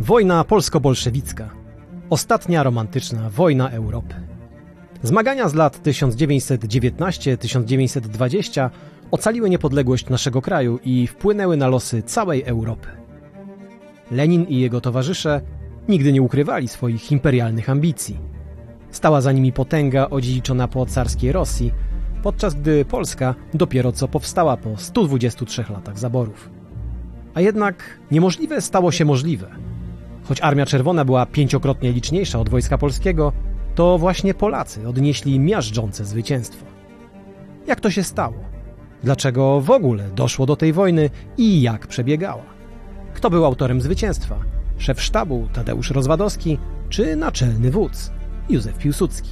[0.00, 1.50] Wojna polsko-bolszewicka.
[2.10, 4.14] Ostatnia romantyczna wojna Europy.
[5.02, 8.70] Zmagania z lat 1919-1920
[9.10, 12.88] ocaliły niepodległość naszego kraju i wpłynęły na losy całej Europy.
[14.10, 15.40] Lenin i jego towarzysze
[15.88, 18.18] nigdy nie ukrywali swoich imperialnych ambicji.
[18.90, 21.72] Stała za nimi potęga odziedziczona po carskiej Rosji,
[22.22, 26.50] podczas gdy Polska dopiero co powstała po 123 latach zaborów.
[27.34, 29.71] A jednak niemożliwe stało się możliwe.
[30.32, 33.32] Choć Armia Czerwona była pięciokrotnie liczniejsza od Wojska Polskiego,
[33.74, 36.66] to właśnie Polacy odnieśli miażdżące zwycięstwo.
[37.66, 38.36] Jak to się stało?
[39.02, 42.42] Dlaczego w ogóle doszło do tej wojny i jak przebiegała?
[43.14, 44.38] Kto był autorem zwycięstwa?
[44.78, 48.12] Szef sztabu Tadeusz Rozwadowski czy naczelny wódz
[48.48, 49.30] Józef Piłsudski?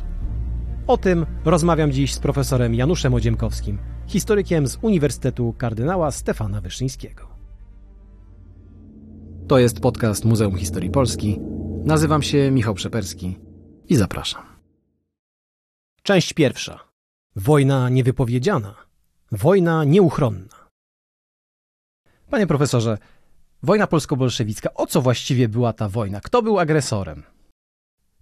[0.86, 7.29] O tym rozmawiam dziś z profesorem Januszem Odziemkowskim, historykiem z Uniwersytetu Kardynała Stefana Wyszyńskiego.
[9.50, 11.40] To jest podcast Muzeum Historii Polski.
[11.84, 13.38] Nazywam się Michał Przeperski
[13.88, 14.42] i zapraszam.
[16.02, 16.78] Część pierwsza.
[17.36, 18.74] Wojna niewypowiedziana.
[19.32, 20.68] Wojna nieuchronna.
[22.30, 22.98] Panie profesorze,
[23.62, 26.20] wojna polsko-bolszewicka, o co właściwie była ta wojna?
[26.20, 27.22] Kto był agresorem?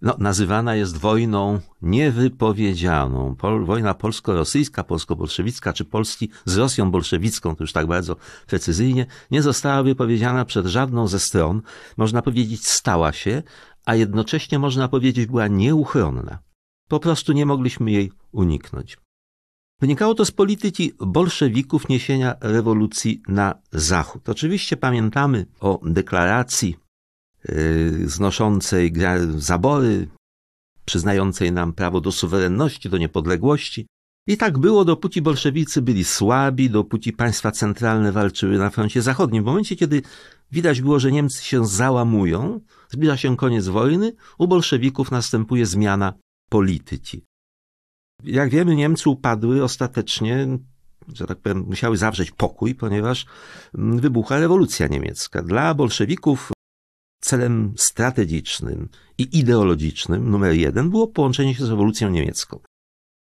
[0.01, 3.35] No, nazywana jest wojną niewypowiedzianą.
[3.35, 8.15] Pol, wojna polsko-rosyjska, polsko-bolszewicka, czy Polski z Rosją bolszewicką, to już tak bardzo
[8.47, 11.61] precyzyjnie, nie została wypowiedziana przed żadną ze stron.
[11.97, 13.43] Można powiedzieć, stała się,
[13.85, 16.39] a jednocześnie można powiedzieć, była nieuchronna.
[16.87, 18.97] Po prostu nie mogliśmy jej uniknąć.
[19.81, 24.29] Wynikało to z polityki bolszewików niesienia rewolucji na zachód.
[24.29, 26.77] Oczywiście pamiętamy o deklaracji
[28.05, 28.93] znoszącej
[29.37, 30.07] zabory,
[30.85, 33.87] przyznającej nam prawo do suwerenności, do niepodległości.
[34.27, 39.43] I tak było, dopóki bolszewicy byli słabi, dopóki państwa centralne walczyły na froncie zachodnim.
[39.43, 40.01] W momencie, kiedy
[40.51, 46.13] widać było, że Niemcy się załamują, zbliża się koniec wojny, u bolszewików następuje zmiana
[46.49, 47.25] polityki.
[48.23, 50.47] Jak wiemy, Niemcy upadły ostatecznie,
[51.13, 53.25] że tak powiem, musiały zawrzeć pokój, ponieważ
[53.73, 55.41] wybuchła rewolucja niemiecka.
[55.41, 56.51] Dla bolszewików
[57.19, 62.59] celem strategicznym i ideologicznym numer jeden było połączenie się z rewolucją niemiecką.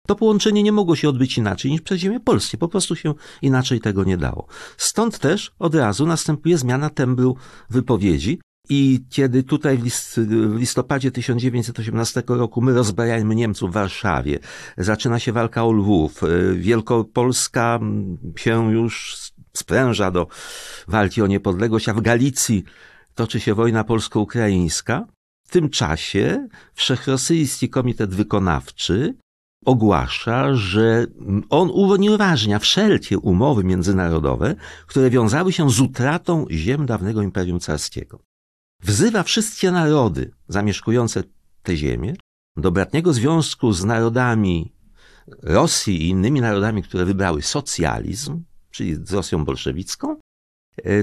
[0.08, 2.58] To połączenie nie mogło się odbyć inaczej niż przez ziemię polskie.
[2.58, 4.48] Po prostu się inaczej tego nie dało.
[4.78, 7.36] Stąd też od razu następuje zmiana tembru
[7.70, 8.40] wypowiedzi.
[8.70, 14.40] I kiedy tutaj w, list, w listopadzie 1918 roku my rozbrajamy Niemców w Warszawie,
[14.78, 16.22] zaczyna się walka o Lwów,
[16.56, 17.80] Wielkopolska
[18.36, 19.18] się już
[19.54, 20.28] spręża do
[20.88, 22.64] walki o niepodległość, a w Galicji
[23.16, 25.06] toczy się wojna polsko-ukraińska.
[25.48, 29.16] W tym czasie Wszechrosyjski Komitet Wykonawczy
[29.66, 31.08] ogłasza, że
[31.50, 34.56] on unieważnia wszelkie umowy międzynarodowe,
[34.88, 38.20] które wiązały się z utratą ziem dawnego Imperium Carskiego.
[38.84, 41.24] Wzywa wszystkie narody zamieszkujące
[41.64, 42.16] te ziemię
[42.58, 44.74] do bratniego związku z narodami
[45.44, 50.20] Rosji i innymi narodami, które wybrały socjalizm, czyli z Rosją bolszewicką,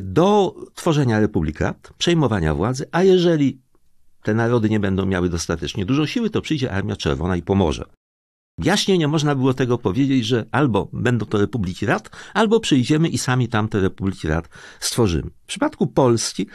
[0.01, 3.61] do tworzenia republikat, przejmowania władzy, a jeżeli
[4.23, 7.85] te narody nie będą miały dostatecznie dużo siły, to przyjdzie Armia Czerwona i pomoże.
[8.59, 13.19] Jaśnie nie można było tego powiedzieć, że albo będą to Republiki Rad, albo przyjdziemy i
[13.19, 14.49] sami tamte Republiki Rad
[14.81, 15.31] stworzymy.
[15.43, 16.47] W przypadku Polski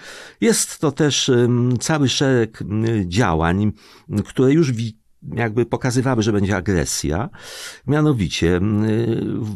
[0.42, 1.32] jest to też
[1.80, 2.64] cały szereg
[3.06, 3.72] działań,
[4.26, 4.72] które już
[5.34, 7.30] jakby pokazywały, że będzie agresja.
[7.88, 8.60] Mianowicie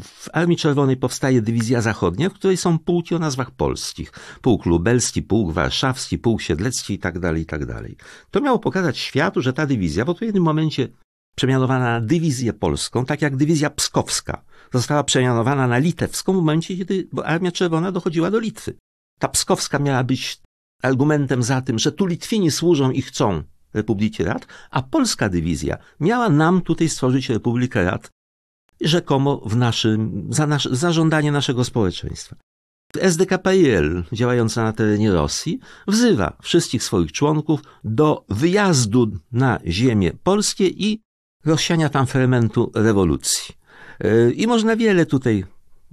[0.04, 4.12] w Armii Czerwonej powstaje Dywizja Zachodnia, w której są pułki o nazwach polskich.
[4.42, 7.74] Pułk lubelski, pułk warszawski, pułk siedlecki itd., tak itd.
[7.74, 7.86] Tak
[8.32, 10.88] to miało pokazać światu, że ta dywizja w odpowiednim momencie
[11.36, 14.44] przemianowana na dywizję polską, tak jak dywizja pskowska
[14.74, 18.74] została przemianowana na litewską w momencie, kiedy Armia Czerwona dochodziła do Litwy.
[19.20, 20.42] Ta pskowska miała być
[20.82, 23.44] argumentem za tym, że tu Litwini służą i chcą
[23.74, 28.10] Republiki Rad, a polska dywizja miała nam tutaj stworzyć Republikę Rad,
[28.82, 32.36] rzekomo w naszym, za, nasz, za żądanie naszego społeczeństwa.
[33.00, 41.02] SDKPL, działająca na terenie Rosji, wzywa wszystkich swoich członków do wyjazdu na ziemię polskie i
[41.46, 43.56] rozsiania tam fermentu rewolucji.
[44.36, 45.46] I można wiele tutaj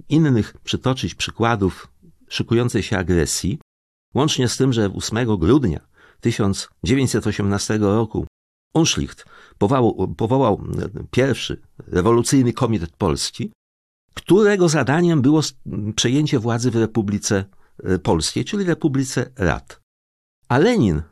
[0.09, 1.87] innych przytoczyć przykładów
[2.29, 3.59] szykującej się agresji,
[4.15, 5.79] łącznie z tym, że 8 grudnia
[6.21, 8.27] 1918 roku
[8.73, 9.25] Unschlicht
[9.57, 10.61] powołał, powołał
[11.11, 13.51] pierwszy rewolucyjny komitet polski,
[14.13, 15.41] którego zadaniem było
[15.95, 17.45] przejęcie władzy w Republice
[17.83, 19.81] e, Polskiej, czyli Republice Rad.
[20.49, 21.03] A Lenin e,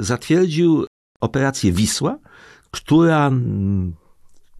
[0.00, 0.86] zatwierdził
[1.20, 2.18] operację Wisła,
[2.70, 3.30] która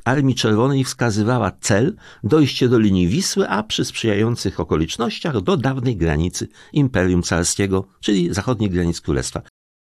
[0.06, 6.48] Armii Czerwonej wskazywała cel dojście do linii Wisły, a przy sprzyjających okolicznościach do dawnej granicy
[6.72, 9.42] Imperium Carskiego, czyli zachodniej granic Królestwa.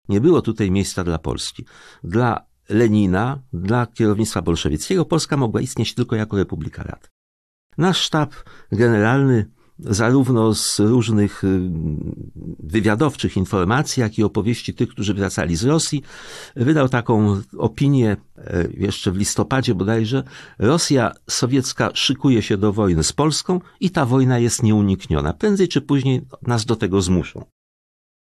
[0.09, 1.65] Nie było tutaj miejsca dla Polski.
[2.05, 7.11] Dla Lenina, dla kierownictwa bolszewickiego Polska mogła istnieć tylko jako Republika Rad.
[7.79, 8.35] Nasz sztab
[8.73, 11.61] generalny zarówno z różnych y,
[12.59, 16.03] wywiadowczych informacji, jak i opowieści tych, którzy wracali z Rosji,
[16.57, 20.23] wydał taką opinię e, jeszcze w listopadzie bodajże.
[20.59, 25.33] Rosja sowiecka szykuje się do wojny z Polską i ta wojna jest nieunikniona.
[25.33, 27.45] Prędzej czy później nas do tego zmuszą.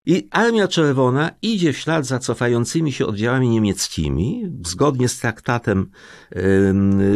[0.06, 5.90] I Armia Czerwona idzie w ślad za cofającymi się oddziałami niemieckimi, zgodnie z traktatem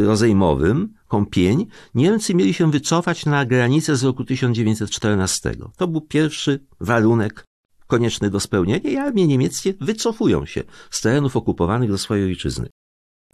[0.04, 5.54] rozejmowym, Kąpień, Niemcy mieli się wycofać na granicę z roku 1914.
[5.76, 7.44] To był pierwszy warunek
[7.86, 12.68] konieczny do spełnienia i armie niemieckie wycofują się z terenów okupowanych do swojej ojczyzny.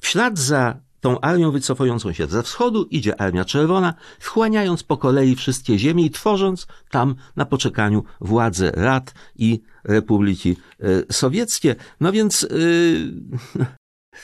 [0.00, 5.36] W ślad za tą armią wycofującą się ze wschodu idzie Armia Czerwona, wchłaniając po kolei
[5.36, 11.76] wszystkie ziemie i tworząc tam na poczekaniu władze rad i republiki e, sowieckie.
[12.00, 13.66] No więc yy,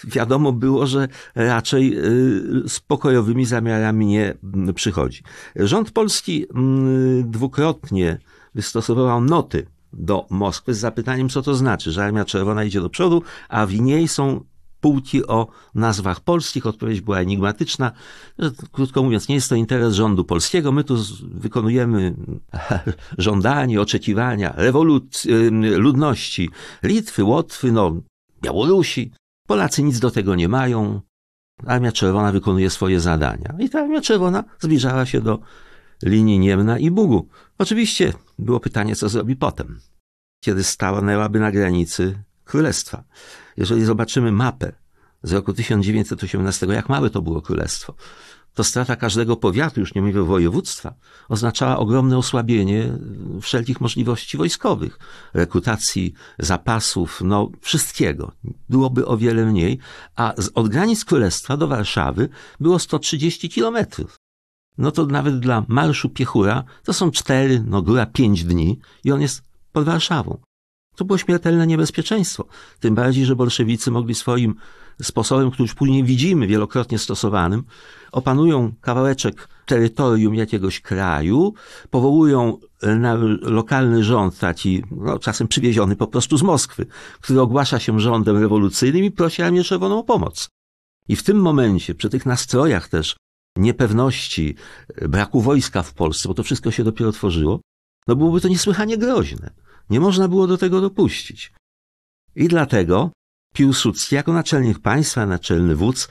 [0.05, 1.97] wiadomo było, że raczej
[2.69, 4.35] z pokojowymi zamiarami nie
[4.75, 5.23] przychodzi.
[5.57, 8.19] Rząd polski yy, dwukrotnie
[8.55, 13.23] wystosował noty do Moskwy z zapytaniem, co to znaczy, że Armia Czerwona idzie do przodu,
[13.49, 14.45] a w niej są
[14.81, 16.67] półki o nazwach polskich.
[16.67, 17.93] Odpowiedź była enigmatyczna.
[18.73, 20.73] Krótko mówiąc, nie jest to interes rządu polskiego.
[20.73, 22.15] My tu wykonujemy
[23.19, 25.31] żądanie, oczekiwania rewolucji,
[25.77, 26.51] ludności
[26.83, 27.97] Litwy, Łotwy, no,
[28.43, 29.13] Białorusi.
[29.47, 31.01] Polacy nic do tego nie mają.
[31.67, 33.55] Armia Czerwona wykonuje swoje zadania.
[33.59, 35.39] I ta Armia Czerwona zbliżała się do
[36.03, 37.29] linii Niemna i Bugu.
[37.59, 39.81] Oczywiście było pytanie, co zrobi potem,
[40.41, 43.05] kiedy stanęłaby na granicy królestwa.
[43.57, 44.73] Jeżeli zobaczymy mapę
[45.23, 47.95] z roku 1918, jak małe to było królestwo,
[48.57, 50.95] to strata każdego powiatu, już nie mówię województwa,
[51.29, 52.99] oznaczała ogromne osłabienie
[53.43, 54.99] wszelkich możliwości wojskowych,
[55.35, 58.33] rekrutacji, zapasów, no wszystkiego.
[58.69, 59.79] Byłoby o wiele mniej,
[60.17, 62.29] a od granic królestwa do Warszawy
[62.61, 64.17] było 130 kilometrów.
[64.79, 69.21] No to nawet dla marszu Piechura to są cztery, no góra pięć dni i on
[69.21, 69.43] jest
[69.73, 70.39] pod Warszawą.
[70.97, 72.47] To było śmiertelne niebezpieczeństwo.
[72.81, 74.55] Tym bardziej, że bolszewicy mogli swoim
[75.03, 77.65] sposobem, który już później widzimy wielokrotnie stosowanym,
[78.13, 81.55] opanują kawałeczek terytorium jakiegoś kraju,
[81.91, 86.87] powołują na lokalny rząd, taki no, czasem przywieziony po prostu z Moskwy,
[87.21, 90.49] który ogłasza się rządem rewolucyjnym i prosi Armię Czerwoną o pomoc.
[91.09, 93.17] I w tym momencie, przy tych nastrojach też
[93.57, 94.55] niepewności,
[95.09, 97.61] braku wojska w Polsce, bo to wszystko się dopiero tworzyło,
[98.09, 99.51] no byłoby to niesłychanie groźne.
[99.91, 101.53] Nie można było do tego dopuścić.
[102.37, 103.11] I dlatego
[103.57, 106.09] Piłsudski jako naczelnik państwa, naczelny wódz,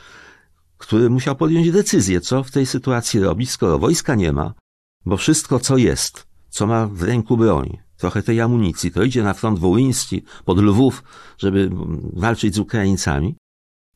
[0.78, 4.54] który musiał podjąć decyzję, co w tej sytuacji robić, skoro wojska nie ma,
[5.06, 9.34] bo wszystko, co jest, co ma w ręku broń, trochę tej amunicji, to idzie na
[9.34, 11.04] front wołyński, pod Lwów,
[11.38, 11.70] żeby
[12.14, 13.36] walczyć z Ukraińcami,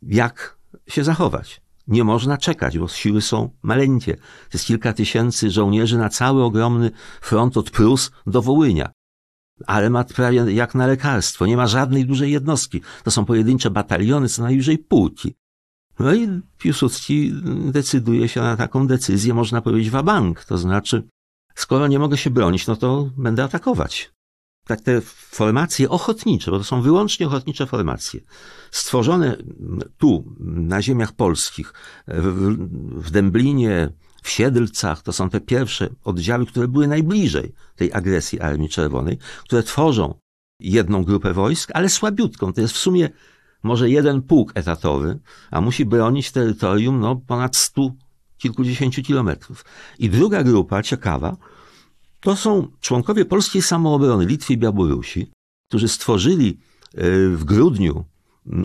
[0.01, 0.57] jak
[0.87, 1.61] się zachować?
[1.87, 4.15] Nie można czekać, bo siły są maleńkie.
[4.15, 6.91] To jest kilka tysięcy żołnierzy na cały ogromny
[7.21, 8.91] front od Prus do Wołynia
[9.67, 11.45] ale ma prawie jak na lekarstwo.
[11.45, 12.81] Nie ma żadnej dużej jednostki.
[13.03, 15.35] To są pojedyncze bataliony, co najwyżej pułki.
[15.99, 17.33] No i Piłsudski
[17.71, 20.43] decyduje się na taką decyzję, można powiedzieć, wabank.
[20.43, 21.03] To znaczy,
[21.55, 24.11] skoro nie mogę się bronić, no to będę atakować.
[24.65, 25.01] Tak te
[25.31, 28.19] formacje ochotnicze, bo to są wyłącznie ochotnicze formacje,
[28.71, 29.37] stworzone
[29.97, 31.73] tu, na ziemiach polskich,
[32.07, 32.55] w,
[32.95, 33.89] w Dęblinie,
[34.23, 39.63] w Siedlcach, to są te pierwsze oddziały, które były najbliżej tej agresji Armii Czerwonej, które
[39.63, 40.13] tworzą
[40.59, 42.53] jedną grupę wojsk, ale słabiutką.
[42.53, 43.09] To jest w sumie
[43.63, 45.19] może jeden pułk etatowy,
[45.51, 47.95] a musi bronić terytorium no, ponad stu
[48.37, 49.65] kilkudziesięciu kilometrów.
[49.99, 51.37] I druga grupa, ciekawa,
[52.19, 55.31] to są członkowie polskiej samoobrony Litwy i Białorusi,
[55.69, 56.57] którzy stworzyli
[56.97, 58.05] y, w grudniu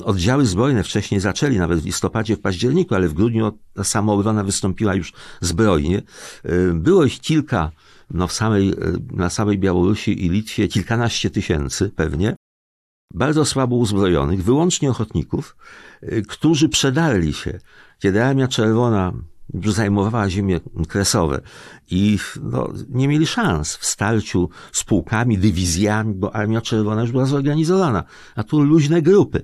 [0.04, 4.94] Oddziały zbrojne wcześniej zaczęli, nawet w listopadzie, w październiku, ale w grudniu ta samoobrona wystąpiła
[4.94, 6.02] już zbrojnie.
[6.44, 7.70] Y, było ich kilka
[8.10, 8.76] no, w samej, y,
[9.12, 12.36] na samej Białorusi i Litwie, kilkanaście tysięcy pewnie,
[13.14, 15.56] bardzo słabo uzbrojonych, wyłącznie ochotników,
[16.02, 17.58] y, którzy przedarli się,
[17.98, 19.12] kiedy Armia Czerwona
[19.64, 21.40] zajmowała ziemie kresowe
[21.90, 27.26] i no, nie mieli szans w starciu z pułkami, dywizjami, bo Armia Czerwona już była
[27.26, 28.04] zorganizowana,
[28.36, 29.42] a tu luźne grupy.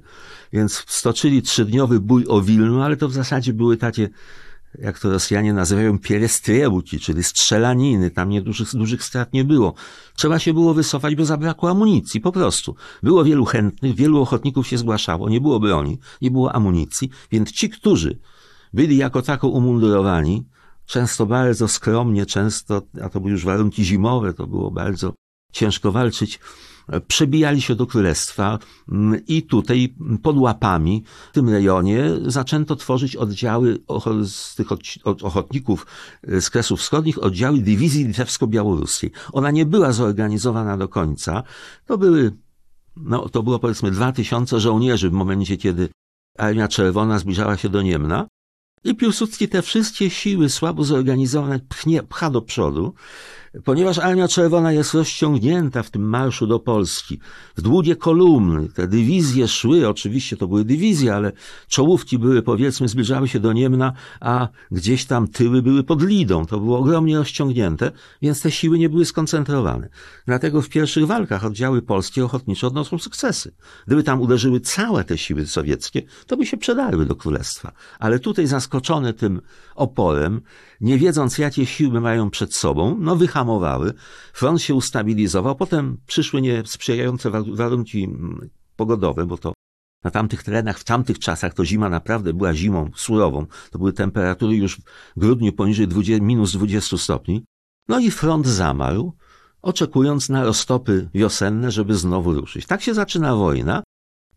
[0.52, 4.08] Więc stoczyli trzydniowy bój o Wilnu, ale to w zasadzie były takie,
[4.78, 8.10] jak to Rosjanie nazywają, pierestriełki, czyli strzelaniny.
[8.10, 9.74] Tam nie dużych, dużych strat nie było.
[10.16, 12.74] Trzeba się było wycofać, bo zabrakło amunicji, po prostu.
[13.02, 17.70] Było wielu chętnych, wielu ochotników się zgłaszało, nie było broni, nie było amunicji, więc ci,
[17.70, 18.18] którzy
[18.72, 20.46] byli jako tako umundurowani,
[20.86, 25.14] często bardzo skromnie, często, a to były już warunki zimowe, to było bardzo
[25.52, 26.40] ciężko walczyć,
[27.06, 33.78] przebijali się do królestwa mm, i tutaj pod łapami w tym rejonie zaczęto tworzyć oddziały
[34.24, 34.72] z tych
[35.22, 35.86] ochotników
[36.40, 39.10] z Kresów Wschodnich, oddziały dywizji litewsko-białoruskiej.
[39.32, 41.42] Ona nie była zorganizowana do końca.
[41.86, 42.32] To były,
[42.96, 45.88] no to było powiedzmy dwa tysiące żołnierzy w momencie, kiedy
[46.38, 48.28] Armia Czerwona zbliżała się do Niemna.
[48.84, 52.94] I Piłsudski te wszystkie siły słabo zorganizowane pchnie, pcha do przodu
[53.64, 57.20] ponieważ Armia Czerwona jest rozciągnięta w tym marszu do Polski,
[57.56, 61.32] w długie kolumny, te dywizje szły, oczywiście to były dywizje, ale
[61.68, 66.60] czołówki były, powiedzmy, zbliżały się do Niemna, a gdzieś tam tyły były pod Lidą, to
[66.60, 67.92] było ogromnie rozciągnięte,
[68.22, 69.88] więc te siły nie były skoncentrowane.
[70.26, 73.52] Dlatego w pierwszych walkach oddziały polskie ochotnicze odnoszą sukcesy.
[73.86, 77.72] Gdyby tam uderzyły całe te siły sowieckie, to by się przedarły do królestwa.
[77.98, 79.40] Ale tutaj zaskoczone tym
[79.80, 80.40] oporem,
[80.80, 83.92] nie wiedząc jakie siły mają przed sobą, no wyhamowały,
[84.32, 89.52] front się ustabilizował, potem przyszły niesprzyjające warunki mm, pogodowe, bo to
[90.04, 93.46] na tamtych terenach, w tamtych czasach to zima naprawdę była zimą surową.
[93.70, 94.76] To były temperatury już
[95.16, 97.44] w grudniu poniżej 20, minus 20 stopni.
[97.88, 99.12] No i front zamarł,
[99.62, 102.66] oczekując na roztopy wiosenne, żeby znowu ruszyć.
[102.66, 103.82] Tak się zaczyna wojna.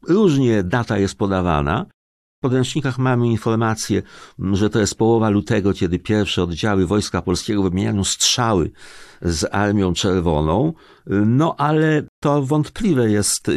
[0.08, 1.86] Różnie data jest podawana
[2.44, 4.02] podręcznikach mamy informację,
[4.54, 8.72] że to jest połowa lutego, kiedy pierwsze oddziały Wojska Polskiego wymieniają strzały
[9.24, 10.74] z Armią Czerwoną,
[11.25, 13.51] no ale to wątpliwe jest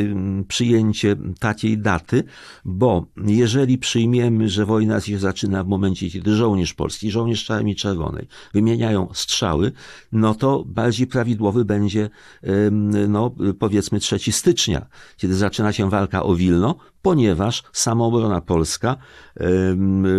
[0.49, 2.25] przyjęcie takiej daty,
[2.65, 8.29] bo jeżeli przyjmiemy, że wojna się zaczyna w momencie, kiedy żołnierz polski, żołnierz Armii Czerwonej
[8.55, 9.73] wymieniają strzały,
[10.13, 12.11] no to bardziej prawidłowy będzie,
[13.09, 18.97] no powiedzmy 3 stycznia, kiedy zaczyna się walka o Wilno, ponieważ samoobrona polska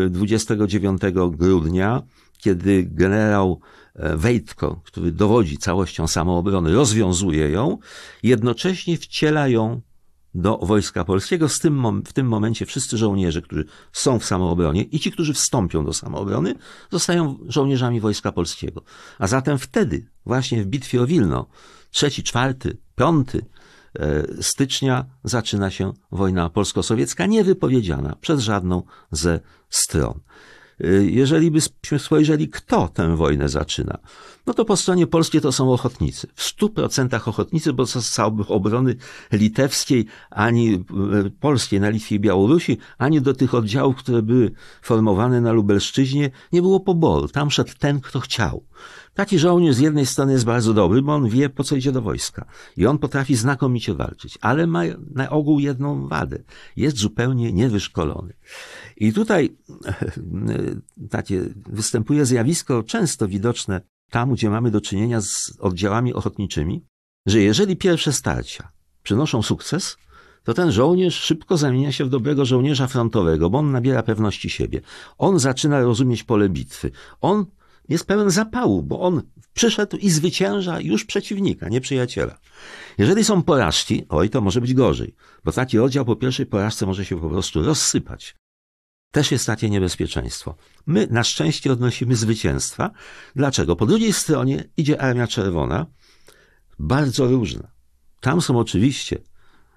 [0.09, 1.01] 29
[1.31, 2.01] grudnia,
[2.37, 3.59] kiedy generał
[3.97, 7.77] Wejtko, który dowodzi całością samoobrony, rozwiązuje ją,
[8.23, 9.81] jednocześnie wciela ją
[10.35, 11.49] do Wojska Polskiego.
[11.49, 15.85] Z tym, w tym momencie wszyscy żołnierze, którzy są w samoobronie i ci, którzy wstąpią
[15.85, 16.55] do samoobrony,
[16.91, 18.83] zostają żołnierzami Wojska Polskiego.
[19.19, 21.45] A zatem wtedy, właśnie w bitwie o Wilno,
[21.91, 23.45] trzeci, czwarty, piąty
[23.99, 29.39] e, stycznia zaczyna się wojna polsko-sowiecka, niewypowiedziana przez żadną ze
[29.69, 30.19] stron.
[30.85, 33.97] Y, jeżeli byśmy spojrzeli, kto tę wojnę zaczyna,
[34.45, 36.27] no to po stronie polskiej to są ochotnicy.
[36.35, 38.95] W stu procentach ochotnicy, bo z obrony
[39.31, 45.41] litewskiej, ani y, polskiej na Litwie i Białorusi, ani do tych oddziałów, które były formowane
[45.41, 47.27] na Lubelszczyźnie, nie było poboru.
[47.27, 48.63] Tam szedł ten, kto chciał.
[49.13, 52.01] Taki żołnierz z jednej strony jest bardzo dobry, bo on wie, po co idzie do
[52.01, 52.45] wojska.
[52.77, 54.81] I on potrafi znakomicie walczyć, ale ma
[55.15, 56.39] na ogół jedną wadę.
[56.75, 58.33] Jest zupełnie niewyszkolony.
[58.99, 59.57] I tutaj
[61.09, 66.85] takie występuje zjawisko często widoczne tam, gdzie mamy do czynienia z oddziałami ochotniczymi,
[67.25, 68.71] że jeżeli pierwsze starcia
[69.03, 69.97] przynoszą sukces,
[70.43, 74.81] to ten żołnierz szybko zamienia się w dobrego żołnierza frontowego, bo on nabiera pewności siebie.
[75.17, 76.91] On zaczyna rozumieć pole bitwy.
[77.21, 77.45] On
[77.89, 79.21] jest pełen zapału, bo on
[79.53, 82.39] przyszedł i zwycięża już przeciwnika, nie przyjaciela.
[82.97, 87.05] Jeżeli są porażki, oj, to może być gorzej, bo taki oddział po pierwszej porażce może
[87.05, 88.35] się po prostu rozsypać.
[89.17, 90.55] Też jest takie niebezpieczeństwo.
[90.87, 92.91] My na szczęście odnosimy zwycięstwa.
[93.35, 93.75] Dlaczego?
[93.75, 95.85] Po drugiej stronie idzie Armia Czerwona,
[96.79, 97.71] bardzo różna.
[98.21, 99.17] Tam są oczywiście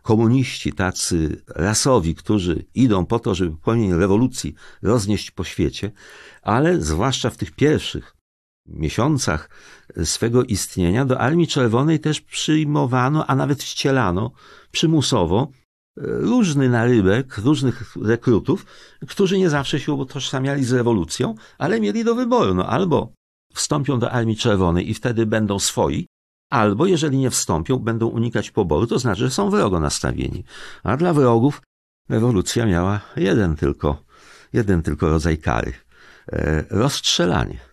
[0.03, 5.93] komuniści, tacy rasowi, którzy idą po to, żeby płomień rewolucji roznieść po świecie,
[6.43, 8.17] ale zwłaszcza w tych pierwszych
[8.67, 9.51] miesiącach
[10.05, 14.33] swego istnienia do Armii Czerwonej też przyjmowano, a nawet wcielano
[14.71, 15.51] przymusowo
[15.97, 18.67] różny narybek, różnych rekrutów,
[19.09, 22.55] którzy nie zawsze się utożsamiali z rewolucją, ale mieli do wyboru.
[22.55, 23.13] No, albo
[23.55, 26.07] wstąpią do Armii Czerwonej i wtedy będą swoi,
[26.51, 30.45] albo jeżeli nie wstąpią, będą unikać poboru, to znaczy, że są wrogo nastawieni.
[30.83, 31.63] A dla wrogów
[32.09, 34.05] rewolucja miała jeden tylko,
[34.53, 35.73] jeden tylko rodzaj kary.
[36.33, 37.70] E, rozstrzelanie.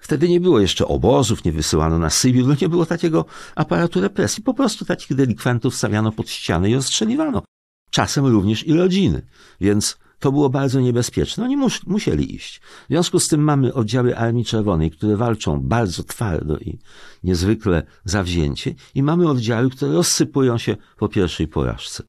[0.00, 4.42] Wtedy nie było jeszcze obozów, nie wysyłano na Sybir, no nie było takiego aparatu represji.
[4.42, 7.42] Po prostu takich delikwentów stawiano pod ściany i rozstrzeliwano.
[7.90, 9.26] Czasem również i rodziny.
[9.60, 11.44] Więc to było bardzo niebezpieczne.
[11.44, 12.60] Oni mus musieli iść.
[12.60, 16.78] W związku z tym mamy oddziały Armii Czerwonej, które walczą bardzo twardo i
[17.24, 22.02] niezwykle zawzięcie i mamy oddziały, które rozsypują się po pierwszej porażce.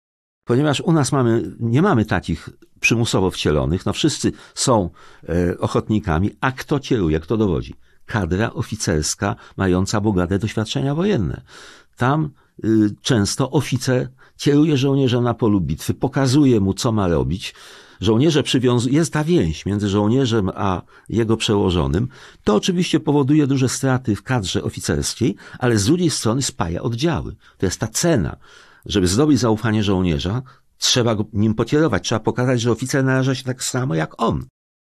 [0.45, 4.89] Ponieważ u nas mamy, nie mamy takich przymusowo wcielonych, no wszyscy są
[5.29, 7.75] e, ochotnikami, a kto kieruje, kto dowodzi?
[8.05, 11.41] Kadra oficerska mająca bogate doświadczenia wojenne.
[11.97, 12.29] Tam
[12.65, 17.55] y, często oficer kieruje żołnierza na polu bitwy, pokazuje mu, co ma robić.
[18.01, 22.07] Żołnierze przywiązują, jest ta więź między żołnierzem a jego przełożonym.
[22.43, 27.35] To oczywiście powoduje duże straty w kadrze oficerskiej, ale z drugiej strony spaja oddziały.
[27.57, 28.37] To jest ta cena.
[28.85, 30.41] Żeby zdobyć zaufanie żołnierza,
[30.77, 34.45] trzeba go nim pokierować, trzeba pokazać, że oficer naraża się tak samo jak on.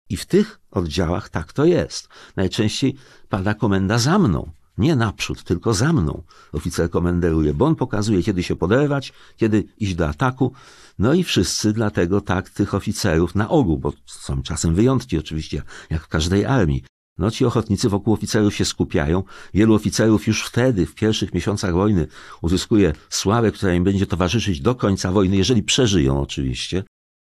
[0.10, 2.08] I w tych oddziałach tak to jest.
[2.36, 2.96] Najczęściej
[3.30, 4.52] pada komenda za mną.
[4.78, 9.96] Nie naprzód, tylko za mną oficer komenderuje, bo on pokazuje, kiedy się poderwać, kiedy iść
[9.96, 10.54] do ataku.
[11.00, 16.02] No i wszyscy dlatego tak tych oficerów na ogół, bo są czasem wyjątki oczywiście, jak
[16.02, 16.84] w każdej armii.
[17.18, 19.24] No ci ochotnicy wokół oficerów się skupiają.
[19.54, 22.08] Wielu oficerów już wtedy, w pierwszych miesiącach wojny,
[22.42, 26.84] uzyskuje sławę, która im będzie towarzyszyć do końca wojny, jeżeli przeżyją oczywiście.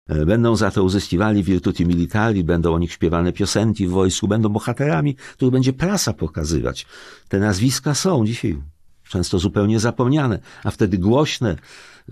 [0.10, 4.50] E, będą za to uzyskiwali virtuti militari, będą o nich śpiewane piosenki w wojsku, będą
[4.50, 6.86] bohaterami, których będzie prasa pokazywać.
[7.28, 8.62] Te nazwiska są dzisiaj
[9.10, 11.56] często zupełnie zapomniane, a wtedy głośne,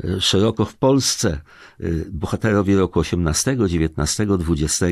[0.04, 1.42] e, szeroko w Polsce,
[1.80, 4.86] e, bohaterowie roku 18, 19, 20.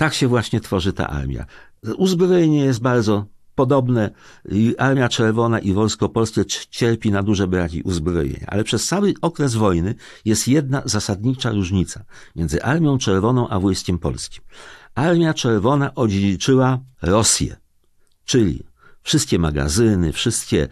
[0.00, 1.46] Tak się właśnie tworzy ta armia.
[1.96, 4.10] Uzbrojenie jest bardzo podobne.
[4.78, 8.46] Armia Czerwona i Wojsko Polskie cierpi na duże braki uzbrojenia.
[8.46, 12.04] Ale przez cały okres wojny jest jedna zasadnicza różnica
[12.36, 14.44] między Armią Czerwoną a Wojskiem Polskim.
[14.94, 17.56] Armia Czerwona odziedziczyła Rosję,
[18.24, 18.64] czyli
[19.02, 20.68] wszystkie magazyny, wszystkie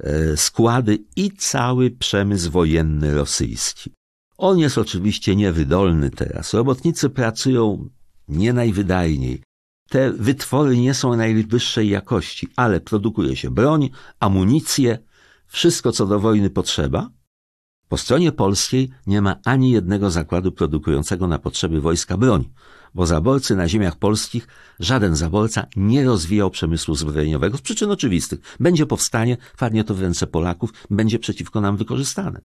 [0.00, 3.92] e, składy i cały przemysł wojenny rosyjski.
[4.36, 6.54] On jest oczywiście niewydolny teraz.
[6.54, 7.88] Robotnicy pracują
[8.28, 9.42] nie najwydajniej.
[9.88, 14.98] Te wytwory nie są najwyższej jakości, ale produkuje się broń, amunicję,
[15.46, 17.10] wszystko co do wojny potrzeba.
[17.88, 22.44] Po stronie polskiej nie ma ani jednego zakładu produkującego na potrzeby wojska broń,
[22.94, 24.48] bo zaborcy na ziemiach polskich
[24.80, 28.40] żaden zaborca nie rozwijał przemysłu zbrojeniowego z przyczyn oczywistych.
[28.60, 32.40] Będzie powstanie, farnie to w ręce Polaków, będzie przeciwko nam wykorzystane.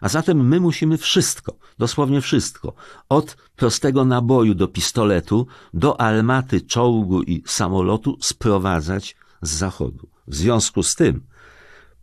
[0.00, 2.74] A zatem my musimy wszystko, dosłownie wszystko,
[3.08, 10.08] od prostego naboju do pistoletu, do armaty, czołgu i samolotu sprowadzać z zachodu.
[10.26, 11.26] W związku z tym,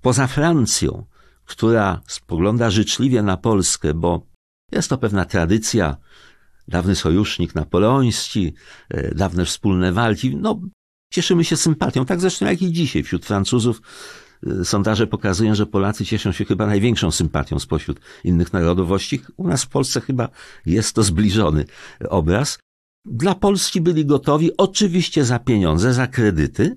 [0.02, 1.06] poza Francją,
[1.46, 4.22] która spogląda życzliwie na Polskę, bo
[4.72, 5.98] jest to pewna tradycja,
[6.68, 8.54] dawny sojusznik napoleoński,
[8.90, 10.60] e, dawne wspólne walki, no
[11.14, 13.82] cieszymy się sympatią, tak zresztą jak i dzisiaj wśród Francuzów
[14.64, 19.22] sondaże pokazują, że Polacy cieszą się chyba największą sympatią spośród innych narodowości.
[19.38, 20.30] U nas w Polsce chyba
[20.66, 21.66] jest to zbliżony
[22.10, 22.60] obraz.
[23.06, 26.76] Dla Polski byli gotowi, oczywiście za pieniądze, za kredyty,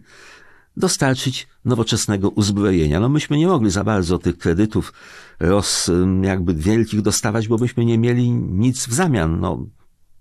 [0.76, 3.00] dostarczyć nowoczesnego uzbrojenia.
[3.00, 4.92] No myśmy nie mogli za bardzo tych kredytów
[5.40, 5.90] roz,
[6.22, 9.40] jakby wielkich dostawać, bo byśmy nie mieli nic w zamian.
[9.40, 9.66] No,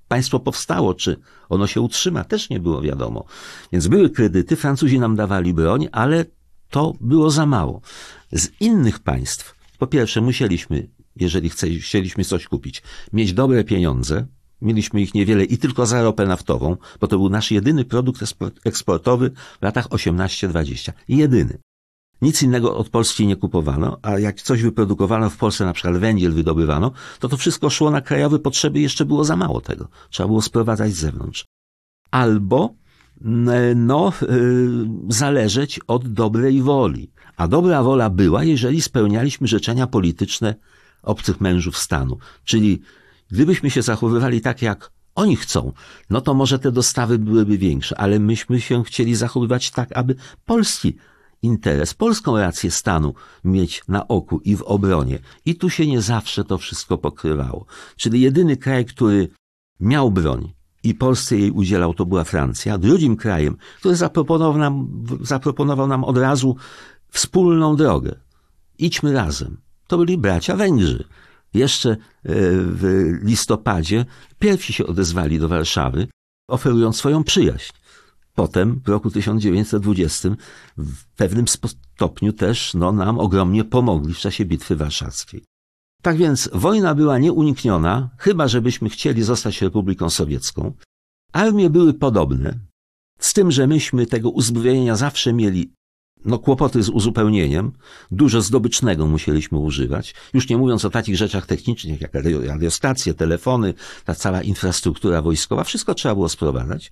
[0.07, 1.19] państwo powstało, czy
[1.49, 3.25] ono się utrzyma, też nie było wiadomo.
[3.71, 6.25] Więc były kredyty, Francuzi nam dawali broń, ale
[6.69, 7.81] to było za mało.
[8.31, 11.49] Z innych państw, po pierwsze, musieliśmy, jeżeli
[11.79, 14.27] chcieliśmy coś kupić, mieć dobre pieniądze.
[14.61, 18.21] Mieliśmy ich niewiele i tylko za ropę naftową, bo to był nasz jedyny produkt
[18.65, 20.91] eksportowy w latach 18-20.
[21.07, 21.59] Jedyny.
[22.21, 26.33] Nic innego od Polski nie kupowano, a jak coś wyprodukowano w Polsce, na przykład węgiel
[26.33, 29.87] wydobywano, to to wszystko szło na krajowe potrzeby, jeszcze było za mało tego.
[30.09, 31.45] Trzeba było sprowadzać z zewnątrz.
[32.11, 32.73] Albo
[33.75, 34.69] no, y,
[35.09, 37.11] zależeć od dobrej woli.
[37.37, 40.55] A dobra wola była, jeżeli spełnialiśmy życzenia polityczne
[41.03, 42.17] obcych mężów stanu.
[42.43, 42.81] Czyli
[43.31, 45.73] gdybyśmy się zachowywali tak, jak oni chcą,
[46.09, 50.95] no to może te dostawy byłyby większe, ale myśmy się chcieli zachowywać tak, aby polski
[51.41, 55.19] interes, polską rację stanu mieć na oku i w obronie.
[55.45, 57.65] I tu się nie zawsze to wszystko pokrywało.
[57.95, 59.29] Czyli jedyny kraj, który
[59.79, 60.53] miał broń,
[60.89, 62.77] i Polsce jej udzielał, to była Francja.
[62.77, 64.87] Drugim krajem, który zaproponował nam,
[65.21, 66.55] zaproponował nam od razu
[67.11, 68.19] wspólną drogę.
[68.79, 69.57] Idźmy razem.
[69.87, 71.03] To byli bracia Węgrzy.
[71.53, 74.05] Jeszcze e, w listopadzie
[74.39, 76.07] pierwsi się odezwali do Warszawy,
[76.47, 77.73] oferując swoją przyjaźń.
[78.35, 80.29] Potem w roku 1920
[80.77, 85.43] w pewnym stopniu też no, nam ogromnie pomogli w czasie Bitwy Warszawskiej.
[86.01, 90.73] Tak więc wojna była nieunikniona, chyba żebyśmy chcieli zostać Republiką Sowiecką.
[91.33, 92.59] Armie były podobne,
[93.19, 95.71] z tym, że myśmy tego uzbrojenia zawsze mieli
[96.25, 97.71] no, kłopoty z uzupełnieniem,
[98.11, 102.11] dużo zdobycznego musieliśmy używać, już nie mówiąc o takich rzeczach technicznych jak
[102.47, 103.73] radiostacje, telefony,
[104.05, 106.91] ta cała infrastruktura wojskowa, wszystko trzeba było sprowadzać.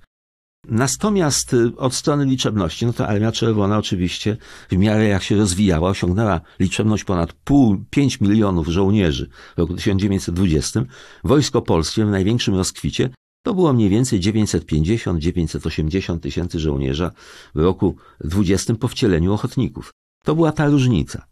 [0.67, 4.38] Natomiast y, od strony liczebności, no to Armia Czerwona oczywiście
[4.69, 10.86] w miarę jak się rozwijała, osiągnęła liczebność ponad pół, pięć milionów żołnierzy w roku 1920.
[11.23, 13.10] Wojsko Polskie w największym rozkwicie
[13.43, 17.12] to było mniej więcej 950-980 tysięcy żołnierza
[17.56, 19.91] w roku 20 po wcieleniu ochotników.
[20.23, 21.25] To była ta różnica.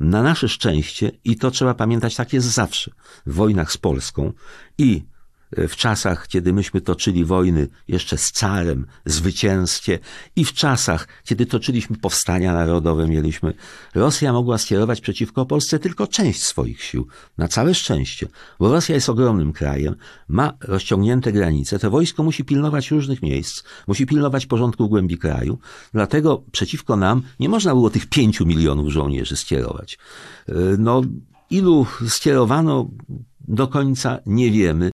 [0.00, 2.90] Na nasze szczęście, i to trzeba pamiętać, tak jest zawsze
[3.26, 4.32] w wojnach z Polską
[4.78, 5.04] i
[5.56, 9.98] w czasach, kiedy myśmy toczyli wojny jeszcze z carem, zwycięskie
[10.36, 13.54] i w czasach, kiedy toczyliśmy powstania narodowe, mieliśmy,
[13.94, 17.06] Rosja mogła skierować przeciwko Polsce tylko część swoich sił.
[17.38, 19.94] Na całe szczęście, bo Rosja jest ogromnym krajem,
[20.28, 25.58] ma rozciągnięte granice, to wojsko musi pilnować różnych miejsc, musi pilnować porządku w głębi kraju,
[25.92, 29.98] dlatego przeciwko nam nie można było tych pięciu milionów żołnierzy skierować.
[30.78, 31.02] No,
[31.50, 32.90] ilu skierowano
[33.48, 34.90] do końca nie wiemy.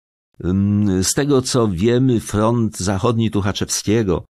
[1.03, 4.25] Z tego co wiemy, front zachodni Tuchaczewskiego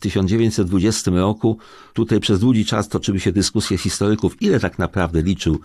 [0.00, 1.58] 1920 roku,
[1.92, 5.60] tutaj przez długi czas toczyły się dyskusje historyków, ile tak naprawdę liczył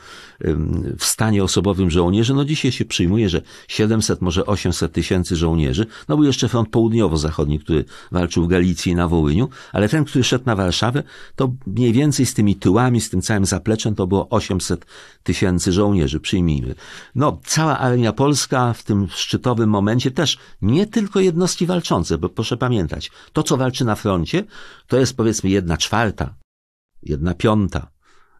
[0.97, 2.33] w stanie osobowym żołnierzy.
[2.33, 5.85] No dzisiaj się przyjmuje, że 700, może 800 tysięcy żołnierzy.
[6.07, 10.23] No był jeszcze front południowo-zachodni, który walczył w Galicji i na Wołyniu, ale ten, który
[10.23, 11.03] szedł na Warszawę,
[11.35, 14.85] to mniej więcej z tymi tyłami, z tym całym zapleczem, to było 800
[15.23, 16.75] tysięcy żołnierzy, przyjmijmy.
[17.15, 22.57] No, cała armia polska w tym szczytowym momencie też nie tylko jednostki walczące, bo proszę
[22.57, 24.24] pamiętać, to co walczy na froncie,
[24.87, 26.35] to jest powiedzmy jedna czwarta,
[27.03, 27.95] jedna piąta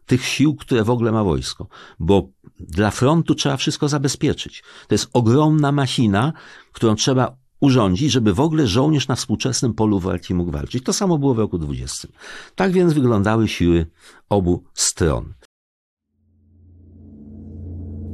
[0.06, 1.68] tych sił, które w ogóle ma wojsko.
[1.98, 2.28] Bo
[2.60, 4.62] dla frontu trzeba wszystko zabezpieczyć.
[4.88, 6.32] To jest ogromna machina,
[6.72, 10.84] którą trzeba urządzić, żeby w ogóle żołnierz na współczesnym polu walki mógł walczyć.
[10.84, 12.08] To samo było w roku 20.
[12.54, 13.86] Tak więc wyglądały siły
[14.28, 15.34] obu stron.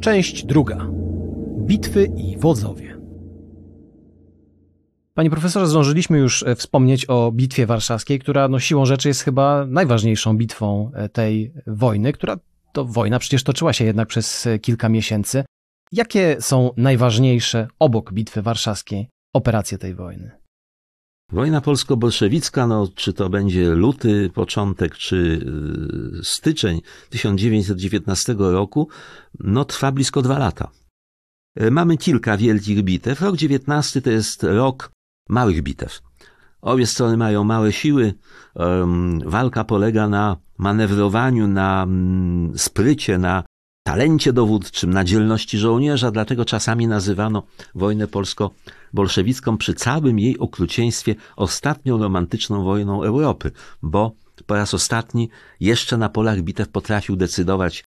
[0.00, 0.86] Część druga.
[1.58, 2.91] Bitwy i wodzowie.
[5.14, 9.66] Panie profesorze, zdążyliśmy już e, wspomnieć o Bitwie Warszawskiej, która no, siłą rzeczy jest chyba
[9.66, 12.36] najważniejszą bitwą e, tej wojny, która
[12.72, 15.44] to wojna przecież toczyła się jednak przez e, kilka miesięcy.
[15.92, 20.30] Jakie są najważniejsze obok Bitwy Warszawskiej operacje tej wojny?
[21.32, 25.46] Wojna polsko-bolszewicka, no, czy to będzie luty początek, czy
[26.22, 28.88] styczeń 1919 roku,
[29.40, 30.70] no, trwa blisko dwa lata.
[31.70, 33.20] Mamy kilka wielkich bitew.
[33.20, 34.92] Rok 19 to jest rok
[35.28, 36.02] małych bitew.
[36.62, 38.14] Obie strony mają małe siły.
[39.24, 43.44] Walka polega na manewrowaniu, na mm, sprycie, na
[43.82, 47.42] talencie dowódczym, na dzielności żołnierza, dlatego czasami nazywano
[47.74, 53.50] wojnę polsko-bolszewicką przy całym jej okrucieństwie ostatnią romantyczną wojną Europy,
[53.82, 54.12] bo
[54.46, 55.28] po raz ostatni
[55.60, 57.84] jeszcze na polach bitew potrafił decydować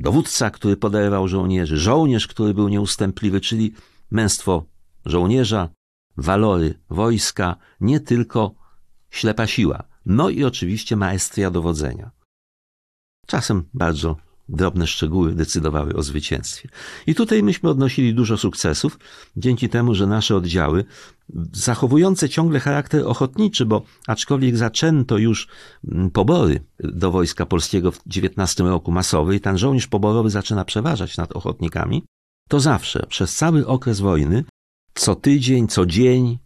[0.00, 3.74] dowódca, który podarował żołnierzy, żołnierz, który był nieustępliwy, czyli
[4.10, 4.64] męstwo
[5.04, 5.68] żołnierza,
[6.16, 8.54] walory wojska, nie tylko
[9.10, 12.10] ślepa siła, no i oczywiście maestria dowodzenia.
[13.26, 14.16] Czasem bardzo
[14.48, 16.68] drobne szczegóły decydowały o zwycięstwie.
[17.06, 18.98] I tutaj myśmy odnosili dużo sukcesów,
[19.36, 20.84] dzięki temu, że nasze oddziały,
[21.52, 25.48] zachowujące ciągle charakter ochotniczy, bo aczkolwiek zaczęto już
[25.88, 31.16] mm, pobory do Wojska Polskiego w XIX roku masowe i ten żołnierz poborowy zaczyna przeważać
[31.16, 32.04] nad ochotnikami,
[32.48, 34.44] to zawsze, przez cały okres wojny,
[34.94, 36.38] co tydzień, co dzień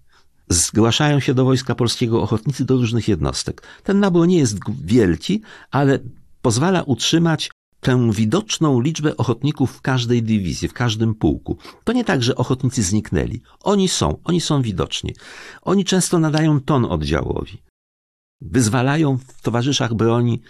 [0.48, 3.62] zgłaszają się do Wojska Polskiego ochotnicy do różnych jednostek.
[3.82, 5.98] Ten nabór nie jest wielki, ale
[6.42, 11.58] pozwala utrzymać tę widoczną liczbę ochotników w każdej dywizji, w każdym pułku.
[11.84, 13.42] To nie tak, że ochotnicy zniknęli.
[13.60, 15.14] Oni są, oni są widoczni.
[15.62, 17.62] Oni często nadają ton oddziałowi.
[18.40, 20.42] Wyzwalają w towarzyszach broni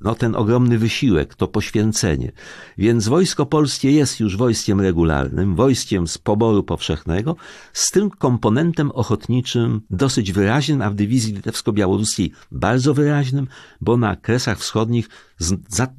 [0.00, 2.32] no, ten ogromny wysiłek, to poświęcenie.
[2.78, 7.36] Więc wojsko polskie jest już wojskiem regularnym, wojskiem z poboru powszechnego,
[7.72, 13.46] z tym komponentem ochotniczym dosyć wyraźnym, a w dywizji litewsko-białoruskiej bardzo wyraźnym,
[13.80, 15.08] bo na Kresach Wschodnich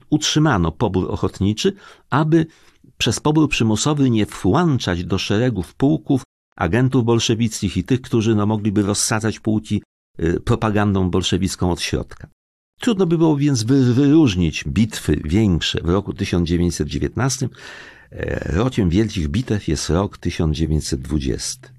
[0.09, 1.73] utrzymano pobór ochotniczy,
[2.09, 2.45] aby
[2.97, 6.23] przez pobór przymusowy nie włączać do szeregów pułków
[6.55, 9.81] agentów bolszewickich i tych, którzy no, mogliby rozsadzać pułki
[10.19, 12.27] y, propagandą bolszewicką od środka.
[12.79, 17.49] Trudno by było więc wyróżnić bitwy większe w roku 1919.
[18.11, 21.69] E, rokiem wielkich bitew jest rok 1920.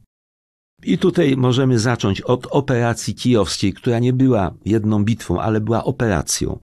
[0.82, 6.58] I tutaj możemy zacząć od operacji kijowskiej, która nie była jedną bitwą, ale była operacją,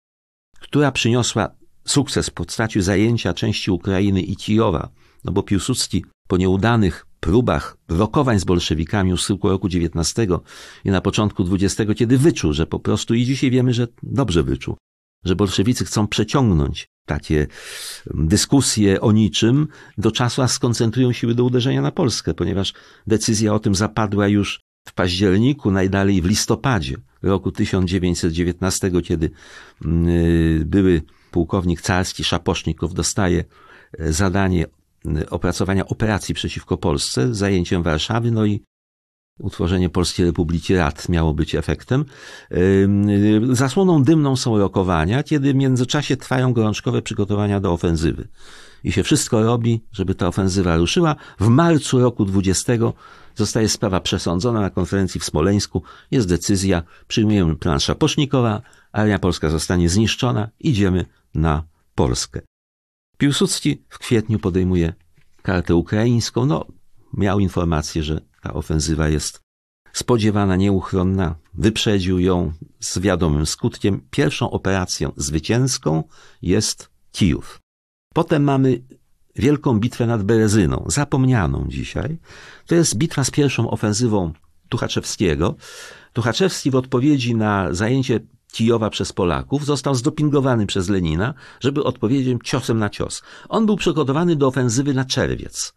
[0.59, 1.49] która przyniosła
[1.85, 4.89] sukces w postaci zajęcia części Ukrainy i Kijowa,
[5.23, 10.29] no bo Piłsudski po nieudanych próbach rokowań z bolszewikami już schyłku roku XIX
[10.85, 14.77] i na początku XX, kiedy wyczuł, że po prostu i dzisiaj wiemy, że dobrze wyczuł,
[15.25, 17.47] że bolszewicy chcą przeciągnąć takie
[18.13, 22.73] dyskusje o niczym do czasu, a skoncentrują siły do uderzenia na Polskę, ponieważ
[23.07, 29.29] decyzja o tym zapadła już w październiku, najdalej w listopadzie roku 1919, kiedy
[29.85, 30.05] mm,
[30.65, 33.43] były pułkownik carski Szapocznikow dostaje
[33.99, 34.65] e, zadanie
[35.29, 38.63] opracowania operacji przeciwko Polsce, zajęciem Warszawy, no i
[39.39, 42.05] utworzenie Polskiej Republiki Rad miało być efektem.
[43.51, 48.27] Zasłoną dymną są rokowania, kiedy w międzyczasie trwają gorączkowe przygotowania do ofensywy.
[48.83, 51.15] I się wszystko robi, żeby ta ofensywa ruszyła.
[51.39, 52.73] W marcu roku 20
[53.35, 55.83] zostaje sprawa przesądzona na konferencji w Smoleńsku.
[56.11, 61.63] Jest decyzja, przyjmujemy plan Szapocznikowa, armia polska zostanie zniszczona, idziemy na
[61.95, 62.41] Polskę.
[63.17, 64.93] Piłsudski w kwietniu podejmuje
[65.41, 66.45] kartę ukraińską.
[66.45, 66.65] No,
[67.13, 69.41] miał informację, że ta ofensywa jest
[69.93, 71.35] spodziewana, nieuchronna.
[71.53, 74.01] Wyprzedził ją z wiadomym skutkiem.
[74.11, 76.03] Pierwszą operacją zwycięską
[76.41, 77.59] jest Kijów.
[78.13, 78.81] Potem mamy
[79.35, 82.17] wielką bitwę nad Berezyną, zapomnianą dzisiaj.
[82.67, 84.33] To jest bitwa z pierwszą ofensywą
[84.69, 85.55] Tuchaczewskiego.
[86.13, 88.19] Tuchaczewski w odpowiedzi na zajęcie
[88.55, 93.23] Kijowa przez Polaków został zdopingowany przez Lenina, żeby odpowiedzieć ciosem na cios.
[93.49, 95.73] On był przygotowany do ofensywy na czerwiec.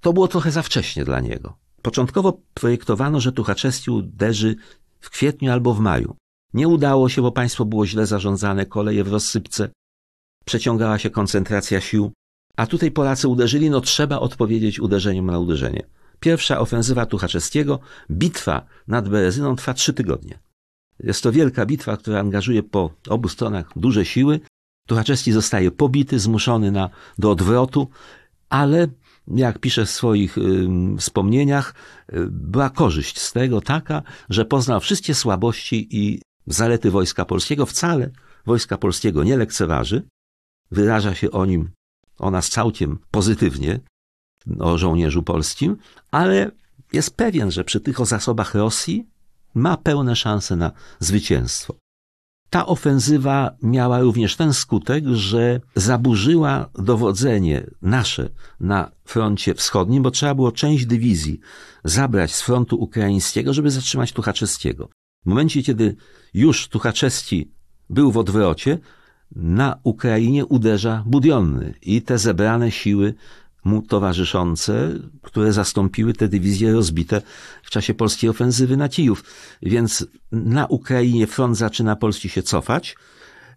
[0.00, 1.56] To było trochę za wcześnie dla niego.
[1.82, 4.56] Początkowo projektowano, że Tuchaczewski uderzy
[5.00, 6.16] w kwietniu albo w maju.
[6.52, 9.68] Nie udało się, bo państwo było źle zarządzane, koleje w rozsypce,
[10.44, 12.12] przeciągała się koncentracja sił,
[12.56, 15.82] a tutaj Polacy uderzyli, no trzeba odpowiedzieć uderzeniem na uderzenie.
[16.20, 20.38] Pierwsza ofensywa Tuchaczewskiego, bitwa nad Berezyną trwa trzy tygodnie.
[21.00, 24.40] Jest to wielka bitwa, która angażuje po obu stronach duże siły.
[24.88, 27.88] Tuchaczewski zostaje pobity, zmuszony na, do odwrotu,
[28.48, 28.88] ale
[29.28, 31.74] jak pisze w swoich y, wspomnieniach,
[32.12, 37.66] y, była korzyść z tego taka, że poznał wszystkie słabości i zalety Wojska Polskiego.
[37.66, 38.10] Wcale
[38.46, 40.02] Wojska Polskiego nie lekceważy,
[40.70, 41.70] wyraża się o nim,
[42.18, 43.80] o nas całkiem pozytywnie,
[44.58, 45.76] o żołnierzu polskim,
[46.10, 46.50] ale
[46.92, 49.06] jest pewien, że przy tych zasobach Rosji
[49.54, 51.74] ma pełne szanse na zwycięstwo.
[52.50, 60.34] Ta ofensywa miała również ten skutek, że zaburzyła dowodzenie nasze na froncie wschodnim, bo trzeba
[60.34, 61.40] było część dywizji
[61.84, 64.88] zabrać z frontu ukraińskiego, żeby zatrzymać Tuchaczewskiego.
[65.24, 65.96] W momencie, kiedy
[66.34, 67.50] już Tuchaczewski
[67.90, 68.78] był w odwrocie,
[69.36, 73.14] na Ukrainie uderza Budionny i te zebrane siły
[73.64, 77.22] mu towarzyszące, które zastąpiły te dywizje rozbite
[77.62, 79.24] w czasie polskiej ofensywy na Kijów.
[79.62, 82.96] Więc na Ukrainie front zaczyna Polski się cofać,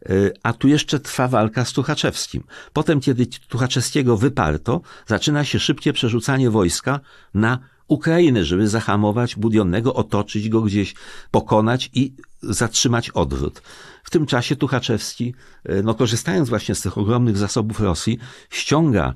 [0.05, 0.09] e,
[0.43, 2.43] a tu jeszcze trwa walka z Tuchaczewskim.
[2.73, 6.99] Potem, kiedy Tuchaczewskiego wyparto, zaczyna się szybkie przerzucanie wojska
[7.33, 10.95] na Ukrainę, żeby zahamować Budionnego, otoczyć go gdzieś,
[11.31, 13.61] pokonać i zatrzymać odwrót.
[14.03, 19.13] W tym czasie Tuchaczewski, e, no korzystając właśnie z tych ogromnych zasobów Rosji, ściąga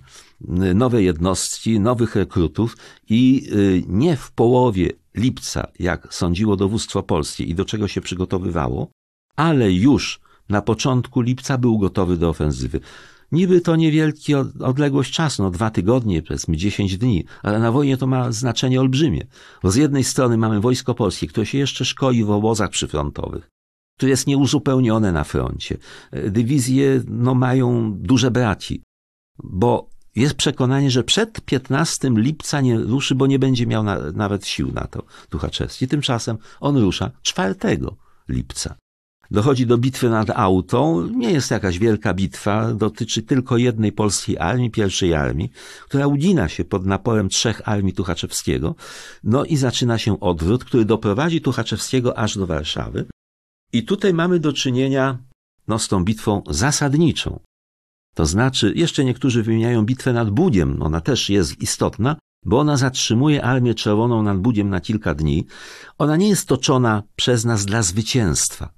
[0.76, 2.78] nowe jednostki, nowych rekrutów
[3.10, 8.92] i y, nie w połowie lipca, jak sądziło dowództwo polskie i do czego się przygotowywało,
[9.36, 12.80] ale już na początku lipca był gotowy do ofensywy.
[13.32, 18.08] Niby to niewielki odległość czasu, no dwa tygodnie, powiedzmy dziesięć dni, ale na wojnie to
[18.08, 19.28] ma znaczenie olbrzymie.
[19.64, 23.50] Bo z jednej strony mamy wojsko polskie, które się jeszcze szkoi w obozach przyfrontowych,
[23.98, 25.78] które jest nieuzupełnione na froncie.
[26.28, 28.82] Dywizje no, mają duże braci,
[29.44, 34.48] bo jest przekonanie, że przed 15 lipca nie ruszy, bo nie będzie miał na, nawet
[34.48, 35.88] sił na to Tuchaczewski.
[35.88, 37.56] Tymczasem on rusza 4
[38.30, 38.76] lipca.
[39.32, 41.08] Dochodzi do bitwy nad Autą.
[41.08, 45.52] Nie jest jakaś wielka bitwa, dotyczy tylko jednej polskiej armii, pierwszej armii,
[45.84, 48.76] która ugina się pod naporem trzech armii Tuchaczewskiego.
[49.24, 53.06] No i zaczyna się odwrót, który doprowadzi Tuchaczewskiego aż do Warszawy.
[53.74, 55.18] I tutaj mamy do czynienia
[55.68, 57.40] no, z tą bitwą zasadniczą.
[58.16, 63.44] To znaczy, jeszcze niektórzy wymieniają bitwę nad Budiem, ona też jest istotna, bo ona zatrzymuje
[63.44, 65.46] Armię Czerwoną nad Budiem na kilka dni.
[65.98, 68.74] Ona nie jest toczona przez nas dla zwycięstwa.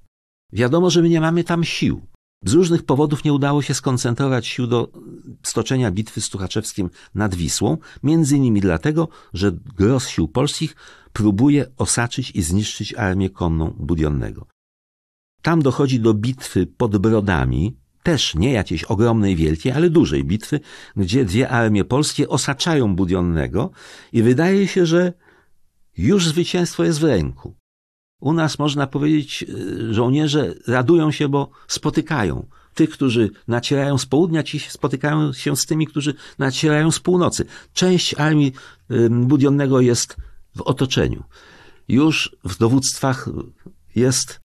[0.52, 2.06] Wiadomo, że my nie mamy tam sił.
[2.44, 4.92] Z różnych powodów nie udało się skoncentrować sił do
[5.42, 10.76] stoczenia bitwy z Tuchaczewskim nad Wisłą, między innymi dlatego, że gros sił polskich
[11.12, 14.46] próbuje osaczyć i zniszczyć armię konną Budionnego.
[15.42, 20.60] Tam dochodzi do bitwy pod Brodami, też nie jakiejś ogromnej, wielkiej, ale dużej bitwy,
[20.96, 23.70] gdzie dwie armie polskie osaczają Budionnego
[24.12, 25.12] i wydaje się, że
[25.96, 27.54] już zwycięstwo jest w ręku.
[28.20, 32.46] U nas można powiedzieć, y, żołnierze radują się, bo spotykają.
[32.74, 37.44] Tych, którzy nacierają z południa, ci spotykają się z tymi, którzy nacierają z północy.
[37.72, 38.52] Część armii
[39.10, 40.16] Budionnego jest
[40.56, 41.24] w otoczeniu.
[41.88, 43.28] Już w dowództwach
[43.94, 44.40] jest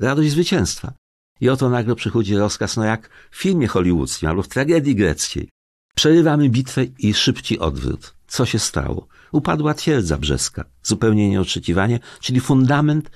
[0.00, 0.99] radość zwycięstwa.
[1.40, 5.48] I oto nagle przychodzi rozkaz, no jak w filmie hollywoodzkim albo w tragedii greckiej.
[5.94, 8.14] Przerywamy bitwę i szybki odwrót.
[8.26, 9.08] Co się stało?
[9.32, 10.64] Upadła twierdza brzeska.
[10.82, 13.10] Zupełnie nieoczekiwanie, czyli fundament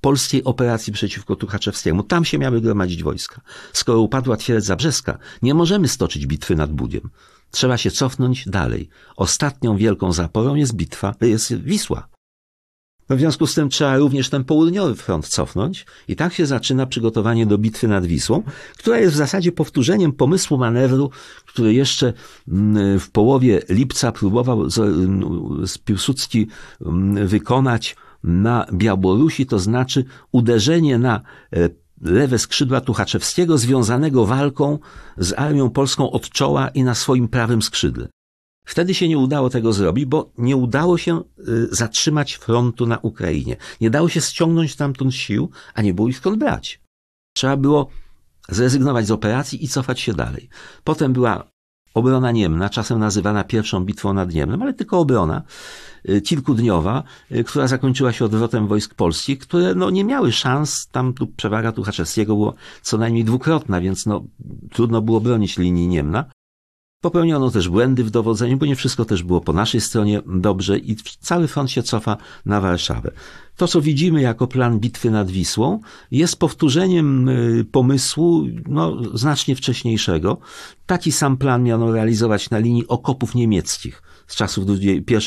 [0.00, 2.02] polskiej operacji przeciwko Tuchaczewskiemu.
[2.02, 3.40] Tam się miały gromadzić wojska.
[3.72, 7.10] Skoro upadła twierdza brzeska, nie możemy stoczyć bitwy nad Budiem.
[7.50, 8.88] Trzeba się cofnąć dalej.
[9.16, 12.08] Ostatnią wielką zaporą jest bitwa, jest Wisła.
[13.16, 17.46] W związku z tym trzeba również ten południowy front cofnąć i tak się zaczyna przygotowanie
[17.46, 18.42] do bitwy nad Wisłą,
[18.78, 21.10] która jest w zasadzie powtórzeniem pomysłu manewru,
[21.46, 22.12] który jeszcze
[22.48, 24.66] mm, w połowie lipca próbował
[25.84, 26.46] Piłsudski
[26.86, 31.20] mm, wykonać na Białorusi, to znaczy uderzenie na
[31.52, 31.68] e,
[32.00, 34.78] lewe skrzydła Tuchaczewskiego związanego walką
[35.16, 38.08] z armią polską od czoła i na swoim prawym skrzydle.
[38.64, 43.56] Wtedy się nie udało tego zrobić, bo nie udało się y, zatrzymać frontu na Ukrainie.
[43.80, 46.80] Nie dało się ściągnąć tamtąd sił, a nie było ich skąd brać.
[47.36, 47.90] Trzeba było
[48.48, 50.48] zrezygnować z operacji i cofać się dalej.
[50.84, 51.50] Potem była
[51.94, 55.42] obrona niemna, czasem nazywana pierwszą bitwą nad Niemnem, ale tylko obrona
[56.08, 61.14] y, kilkudniowa, y, która zakończyła się odwrotem wojsk polskich, które no, nie miały szans, tam
[61.14, 64.24] tu przewaga Tuchaczewskiego było co najmniej dwukrotna, więc no,
[64.72, 66.24] trudno było bronić linii Niemna.
[67.00, 70.96] Popełniono też błędy w dowodzeniu, bo nie wszystko też było po naszej stronie dobrze i
[71.20, 73.10] cały front się cofa na Warszawę.
[73.56, 80.38] To, co widzimy jako plan bitwy nad Wisłą, jest powtórzeniem y, pomysłu no, znacznie wcześniejszego.
[80.86, 84.64] Taki sam plan miano realizować na linii okopów niemieckich z czasów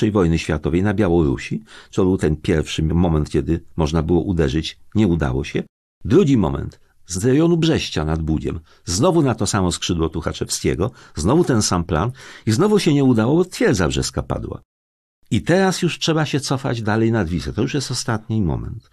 [0.08, 1.64] I wojny światowej na Białorusi.
[1.92, 4.80] To był ten pierwszy moment, kiedy można było uderzyć.
[4.96, 5.64] Nie udało się.
[6.06, 8.60] Drugi moment z rejonu Brześcia nad Budziem.
[8.86, 12.12] Znowu na to samo skrzydło Tuchaczewskiego, znowu ten sam plan
[12.46, 14.62] i znowu się nie udało, bo twierdza brzeska padła.
[15.32, 17.54] I teraz już trzeba się cofać dalej nad Wisłę.
[17.54, 18.90] To już jest ostatni moment.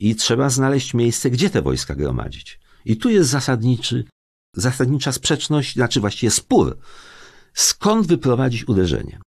[0.00, 2.60] I trzeba znaleźć miejsce, gdzie te wojska gromadzić.
[2.84, 4.04] I tu jest zasadniczy,
[4.54, 6.78] zasadnicza sprzeczność, znaczy właściwie spór.
[7.54, 9.20] Skąd wyprowadzić uderzenie?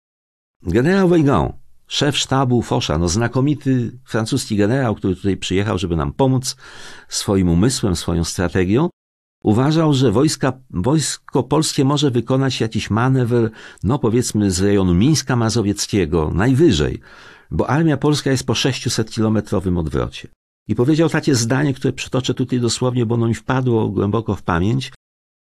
[0.63, 1.55] Generał Weygand
[1.89, 6.57] szef sztabu Fosza, no znakomity francuski generał, który tutaj przyjechał, żeby nam pomóc
[7.09, 8.89] swoim umysłem, swoją strategią,
[9.43, 13.51] uważał, że wojska, wojsko polskie może wykonać jakiś manewr,
[13.83, 17.01] no powiedzmy z rejonu Mińska Mazowieckiego, najwyżej,
[17.51, 20.29] bo armia polska jest po 600-kilometrowym odwrocie.
[20.69, 24.93] I powiedział takie zdanie, które przytoczę tutaj dosłownie, bo ono mi wpadło głęboko w pamięć.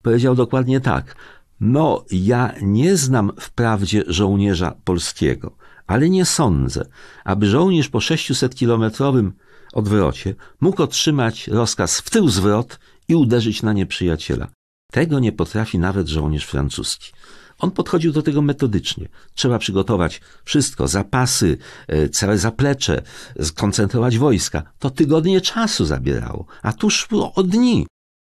[0.04, 1.16] Powiedział dokładnie tak.
[1.60, 5.58] No, ja nie znam wprawdzie żołnierza polskiego,
[5.88, 6.86] ale nie sądzę,
[7.26, 9.32] aby żołnierz po 600-kilometrowym
[9.74, 14.48] odwrocie mógł otrzymać rozkaz w tył zwrot i uderzyć na nieprzyjaciela.
[14.92, 17.12] Tego nie potrafi nawet żołnierz francuski.
[17.60, 19.08] On podchodził do tego metodycznie.
[19.34, 23.02] Trzeba przygotować wszystko, zapasy, e, całe zaplecze,
[23.42, 24.64] skoncentrować wojska.
[24.80, 27.88] To tygodnie czasu zabierało, a tu szło o dni.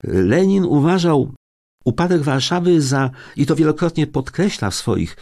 [0.04, 1.32] Lenin uważał
[1.88, 5.16] upadek Warszawy za, i to wielokrotnie podkreśla w swoich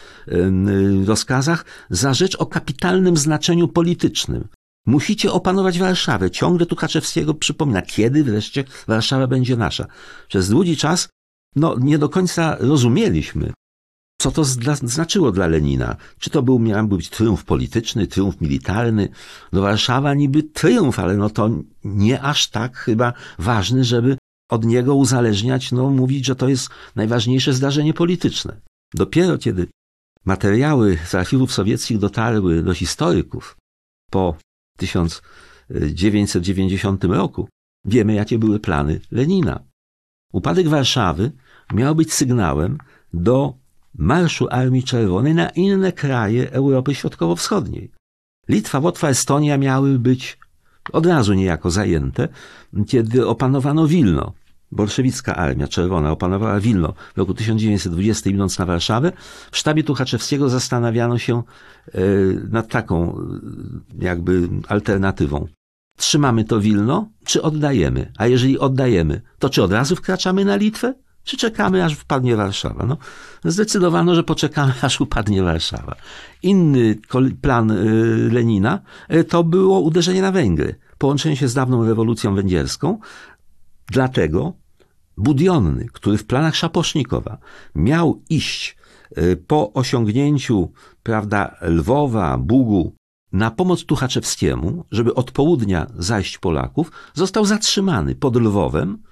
[1.06, 4.48] rozkazach, za rzecz o kapitalnym znaczeniu politycznym.
[4.86, 6.30] Musicie opanować Warszawę.
[6.30, 9.86] Ciągle Tuchaczewskiego przypomina, kiedy wreszcie Warszawa będzie nasza.
[10.28, 11.08] Przez długi czas
[11.56, 13.52] no, nie do końca rozumieliśmy,
[14.20, 14.44] co to
[14.82, 15.96] znaczyło dla Lenina.
[16.18, 19.08] Czy to był, miał być triumf polityczny, triumf militarny?
[19.52, 21.50] Do Warszawa niby triumf, ale no to
[21.84, 24.16] nie aż tak chyba ważny, żeby
[24.48, 28.60] od niego uzależniać, no mówić, że to jest najważniejsze zdarzenie polityczne.
[28.94, 29.66] Dopiero kiedy
[30.24, 33.56] materiały z archiwów sowieckich dotarły do historyków
[34.10, 34.36] po
[34.78, 37.48] 1990 roku,
[37.84, 39.64] wiemy jakie były plany Lenina.
[40.32, 41.32] Upadek Warszawy
[41.74, 42.78] miał być sygnałem
[43.12, 43.54] do
[43.94, 47.90] marszu Armii Czerwonej na inne kraje Europy Środkowo-Wschodniej.
[48.48, 50.38] Litwa, Łotwa, Estonia miały być
[50.92, 52.28] od razu niejako zajęte,
[52.86, 54.32] kiedy opanowano Wilno.
[54.72, 59.12] Bolszewicka Armia Czerwona opanowała Wilno w roku 1920 idąc na Warszawę.
[59.50, 61.42] W sztabie Tuchaczewskiego zastanawiano się
[61.94, 62.00] e,
[62.50, 65.46] nad taką e, jakby alternatywą.
[65.96, 68.12] Trzymamy to Wilno, czy oddajemy?
[68.18, 70.94] A jeżeli oddajemy, to czy od razu wkraczamy na Litwę?
[71.26, 72.86] Czy czekamy, aż wpadnie Warszawa?
[72.86, 72.96] No,
[73.44, 75.96] zdecydowano, że poczekamy, aż upadnie Warszawa.
[76.42, 76.98] Inny
[77.42, 77.74] plan e,
[78.32, 78.80] Lenina
[79.28, 82.98] to było uderzenie na Węgry połączenie się z dawną rewolucją węgierską.
[83.86, 84.52] Dlatego
[85.16, 87.38] Budionny, który w planach Szapocznikowa
[87.74, 88.76] miał iść
[89.18, 92.92] y, po osiągnięciu, prawda, Lwowa, Bugu,
[93.32, 99.02] na pomoc Tuchaczewskiemu, żeby od południa zajść Polaków, został zatrzymany pod Lwowem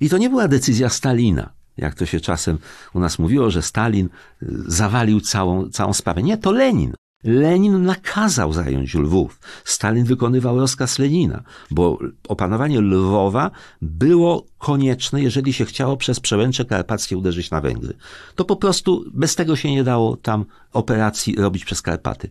[0.00, 2.58] i to nie była decyzja Stalina, jak to się czasem
[2.94, 6.22] u nas mówiło, że Stalin y, zawalił całą, całą sprawę.
[6.22, 6.92] Nie, to Lenin
[7.24, 9.40] Lenin nakazał zająć Lwów.
[9.64, 11.98] Stalin wykonywał rozkaz Lenina, bo
[12.28, 13.50] opanowanie Lwowa
[13.82, 17.94] było konieczne, jeżeli się chciało przez przełęcze karpackie uderzyć na Węgry.
[18.34, 22.28] To po prostu bez tego się nie dało tam operacji robić przez Karpaty.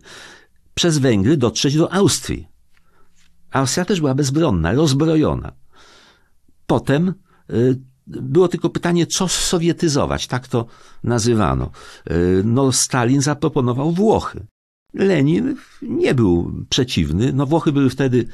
[0.74, 2.48] Przez Węgry dotrzeć do Austrii.
[3.50, 5.52] Austria też była bezbronna, rozbrojona.
[6.66, 7.14] Potem
[7.50, 7.78] y,
[8.08, 10.66] było tylko pytanie, co sowietyzować, tak to
[11.04, 11.70] nazywano.
[12.10, 14.46] Y, no, Stalin zaproponował Włochy.
[14.94, 17.32] Lenin nie był przeciwny.
[17.32, 18.28] No Włochy były wtedy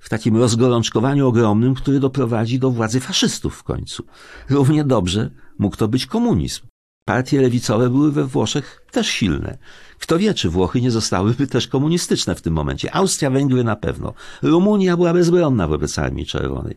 [0.00, 4.04] w takim rozgorączkowaniu ogromnym, który doprowadzi do władzy faszystów w końcu.
[4.50, 6.66] Równie dobrze mógł to być komunizm.
[7.04, 9.58] Partie lewicowe były we Włoszech też silne.
[9.98, 12.94] Kto wie, czy Włochy nie zostałyby też komunistyczne w tym momencie.
[12.94, 14.14] Austria, Węgry na pewno.
[14.42, 16.76] Rumunia była bezbronna wobec Armii Czerwonej.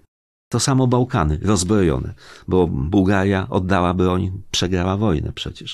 [0.50, 2.14] To samo Bałkany, rozbrojone,
[2.48, 5.74] bo Bułgaria oddała broń, przegrała wojnę przecież.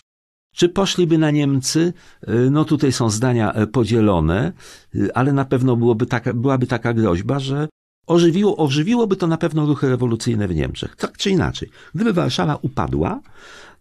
[0.56, 1.94] Czy poszliby na Niemcy?
[2.30, 4.54] Y, no tutaj są zdania e, podzielone,
[4.96, 7.68] y, ale na pewno byłoby taka, byłaby taka groźba, że
[8.08, 10.96] ożywiło, ożywiłoby to na pewno ruchy rewolucyjne w Niemczech.
[10.96, 11.70] Tak czy inaczej.
[11.96, 13.20] Gdyby Warszawa upadła,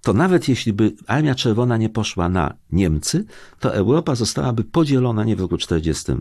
[0.03, 3.25] to nawet jeśli by Armia Czerwona nie poszła na Niemcy,
[3.61, 6.13] to Europa zostałaby podzielona nie w roku 40,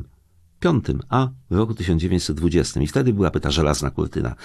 [1.10, 2.82] a w roku 1920.
[2.82, 4.36] I wtedy byłaby ta żelazna kurtyna.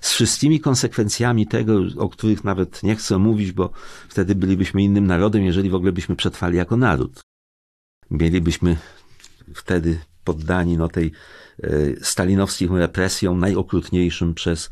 [0.00, 3.70] Z wszystkimi konsekwencjami tego, o których nawet nie chcę mówić, bo
[4.08, 7.20] wtedy bylibyśmy innym narodem, jeżeli w ogóle byśmy przetrwali jako naród.
[8.10, 8.76] Mielibyśmy
[9.54, 11.12] wtedy poddani no, tej
[11.62, 11.70] e,
[12.02, 14.70] stalinowskim represjom najokrutniejszym przez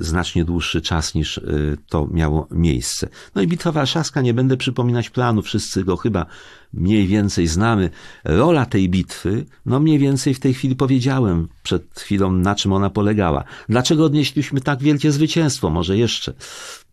[0.00, 3.08] znacznie dłuższy czas niż y, to miało miejsce.
[3.34, 6.26] No i Bitwa Warszawska, nie będę przypominać planu, wszyscy go chyba
[6.72, 7.90] mniej więcej znamy.
[8.24, 12.90] Rola tej bitwy, no mniej więcej w tej chwili powiedziałem przed chwilą, na czym ona
[12.90, 13.44] polegała.
[13.68, 15.70] Dlaczego odnieśliśmy tak wielkie zwycięstwo?
[15.70, 16.34] Może jeszcze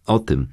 [0.06, 0.48] o tym.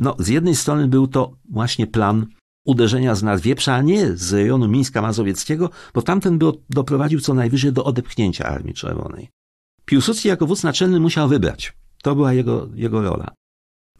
[0.00, 2.26] No, z jednej strony był to właśnie plan
[2.64, 7.72] uderzenia z Nadwieprza, a nie z rejonu Mińska Mazowieckiego, bo tamten by doprowadził co najwyżej
[7.72, 9.28] do odepchnięcia Armii Czerwonej.
[9.90, 11.72] Piłsudski jako wódz naczelny musiał wybrać.
[12.02, 13.34] To była jego, jego rola.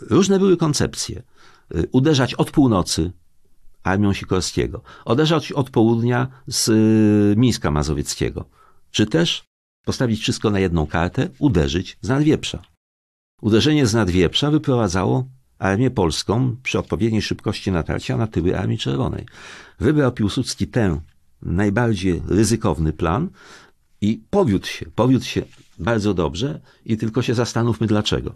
[0.00, 1.22] Różne były koncepcje.
[1.74, 3.12] Y, uderzać od północy
[3.82, 8.44] armią Sikorskiego, uderzać od południa z y, Mińska Mazowieckiego,
[8.90, 9.44] czy też
[9.84, 12.62] postawić wszystko na jedną kartę, uderzyć z Nadwieprza.
[13.42, 15.24] Uderzenie z Nadwieprza wyprowadzało
[15.58, 19.26] armię polską przy odpowiedniej szybkości natarcia na tyły Armii Czerwonej.
[19.78, 21.00] Wybrał Piłsudski ten
[21.42, 23.28] najbardziej ryzykowny plan
[24.00, 25.42] i powiódł się, powiódł się
[25.78, 28.34] bardzo dobrze i tylko się zastanówmy dlaczego.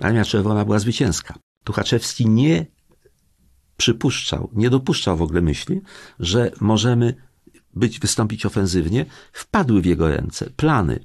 [0.00, 1.38] Armia Czerwona była zwycięska.
[1.64, 2.66] Tuchaczewski nie
[3.76, 5.80] przypuszczał, nie dopuszczał w ogóle myśli,
[6.18, 7.14] że możemy
[7.74, 9.06] być, wystąpić ofensywnie.
[9.32, 11.04] Wpadły w jego ręce plany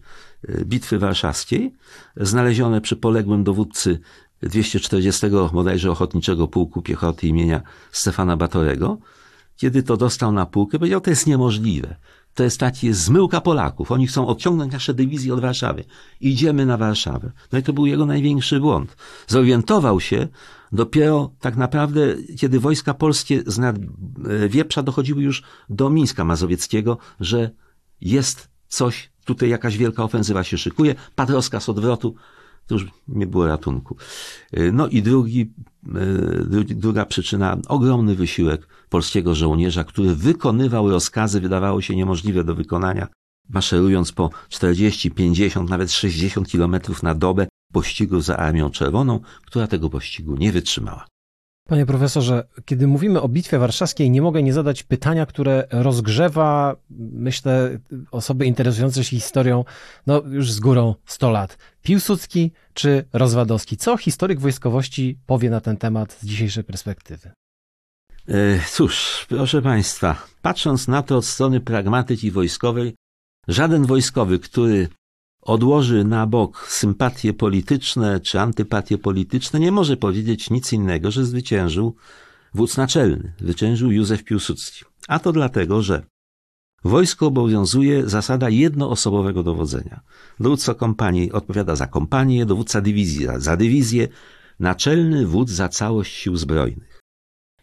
[0.50, 1.74] y, Bitwy Warszawskiej,
[2.18, 4.00] znalezione przy poległym dowódcy
[4.42, 8.98] 240 bodajże Ochotniczego Pułku Piechoty imienia Stefana Batorego.
[9.58, 11.96] Kiedy to dostał na półkę, powiedział, to jest niemożliwe
[12.36, 13.92] to jest taki zmyłka Polaków.
[13.92, 15.84] Oni chcą odciągnąć nasze dywizje od Warszawy.
[16.22, 17.32] Idziemy na Warszawę.
[17.52, 18.98] No i to był jego największy błąd.
[19.28, 20.28] Zorientował się
[20.72, 26.98] dopiero tak naprawdę, kiedy wojska polskie z nad e, Wieprza dochodziły już do Mińska Mazowieckiego,
[27.20, 27.50] że
[28.02, 32.16] jest coś, tutaj jakaś wielka ofensywa się szykuje, padł rozkaz odwrotu,
[32.68, 33.98] to już nie było ratunku.
[34.52, 35.54] E, no i drugi,
[35.88, 43.08] e, druga przyczyna, ogromny wysiłek polskiego żołnierza, który wykonywał rozkazy, wydawało się niemożliwe do wykonania,
[43.50, 49.90] maszerując po 40, 50, nawet 60 kilometrów na dobę pościgu za Armią Czerwoną, która tego
[49.90, 51.06] pościgu nie wytrzymała.
[51.70, 57.80] Panie profesorze, kiedy mówimy o Bitwie Warszawskiej, nie mogę nie zadać pytania, które rozgrzewa, myślę,
[58.12, 59.66] osoby interesujące się historią,
[60.08, 61.58] no już z górą 100 lat.
[61.86, 63.78] Piłsudski czy Rozwadowski?
[63.78, 67.32] Co historyk wojskowości powie na ten temat z dzisiejszej perspektywy?
[68.28, 72.96] E, cóż, proszę Państwa, patrząc na to od strony pragmatyki wojskowej,
[73.48, 74.88] żaden wojskowy, który
[75.42, 81.96] odłoży na bok sympatie polityczne czy antypatie polityczne, nie może powiedzieć nic innego, że zwyciężył
[82.54, 84.86] wódz naczelny, zwyciężył Józef Piłsudski.
[85.08, 86.04] A to dlatego, że
[86.86, 90.02] wojsko obowiązuje zasada jednoosobowego dowodzenia.
[90.40, 94.08] Dowódca kompanii odpowiada za kompanię, dowódca dywizji za dywizję,
[94.60, 97.02] naczelny wódz za całość sił zbrojnych.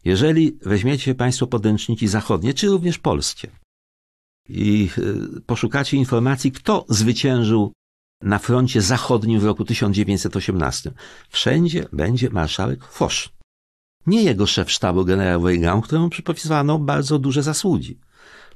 [0.05, 3.49] Jeżeli weźmiecie Państwo podręczniki zachodnie, czy również polskie,
[4.49, 7.73] i y, poszukacie informacji, kto zwyciężył
[8.23, 10.93] na froncie zachodnim w roku 1918.
[11.29, 13.13] Wszędzie będzie marszałek Foch.
[14.07, 17.99] Nie jego szef sztabu generał Weigand, któremu przypisywano bardzo duże zasługi,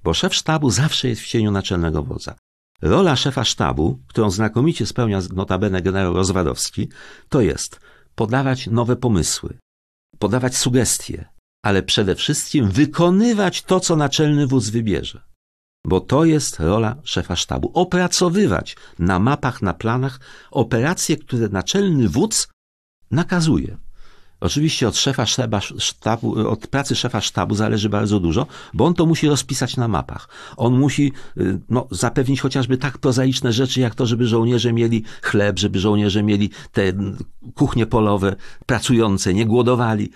[0.06, 2.34] bo szef sztabu zawsze jest w cieniu naczelnego wodza.
[2.82, 6.88] Rola szefa sztabu, którą znakomicie spełnia notabene generał Rozwadowski,
[7.28, 7.80] to jest
[8.14, 9.58] podawać nowe pomysły,
[10.18, 11.28] podawać sugestie,
[11.62, 15.22] ale przede wszystkim wykonywać to, co naczelny wódz wybierze
[15.86, 17.70] bo to jest rola szefa sztabu.
[17.74, 22.48] Opracowywać na mapach, na planach operacje, które naczelny wódz
[23.10, 23.76] nakazuje.
[24.40, 25.26] Oczywiście od szefa
[25.78, 30.28] sztabu, od pracy szefa sztabu zależy bardzo dużo, bo on to musi rozpisać na mapach.
[30.56, 35.58] On musi y, no, zapewnić chociażby tak prozaiczne rzeczy, jak to, żeby żołnierze mieli chleb,
[35.58, 36.82] żeby żołnierze mieli te
[37.54, 40.10] kuchnie polowe, pracujące, nie głodowali.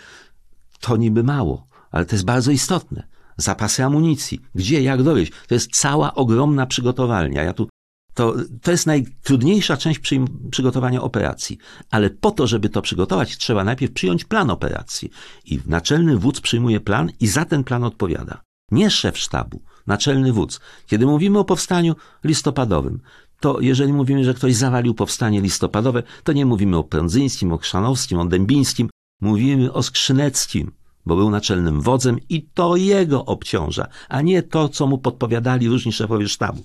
[0.80, 5.32] To niby mało, ale to jest bardzo istotne zapasy amunicji, gdzie, jak dowieść.
[5.48, 7.42] To jest cała ogromna przygotowalnia.
[7.42, 7.68] Ja tu
[8.14, 11.58] to, to jest najtrudniejsza część przy, przygotowania operacji.
[11.90, 15.10] Ale po to, żeby to przygotować, trzeba najpierw przyjąć plan operacji.
[15.44, 18.42] I naczelny wódz przyjmuje plan i za ten plan odpowiada.
[18.70, 20.60] Nie szef sztabu, naczelny wódz.
[20.86, 21.94] Kiedy mówimy o powstaniu
[22.24, 23.00] listopadowym,
[23.40, 28.18] to jeżeli mówimy, że ktoś zawalił powstanie listopadowe, to nie mówimy o Prądzyńskim, o Krzanowskim,
[28.18, 28.90] o Dębińskim,
[29.20, 30.72] mówimy o Skrzyneckim,
[31.06, 35.92] bo był naczelnym wodzem i to jego obciąża, a nie to, co mu podpowiadali różni
[35.92, 36.62] szefowie sztabu.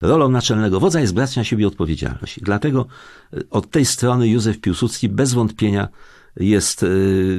[0.00, 2.38] Rolą naczelnego wodza jest brać na siebie odpowiedzialność.
[2.38, 2.86] I dlatego
[3.32, 5.88] e, od tej strony Józef Piłsudski bez wątpienia
[6.36, 6.86] jest e,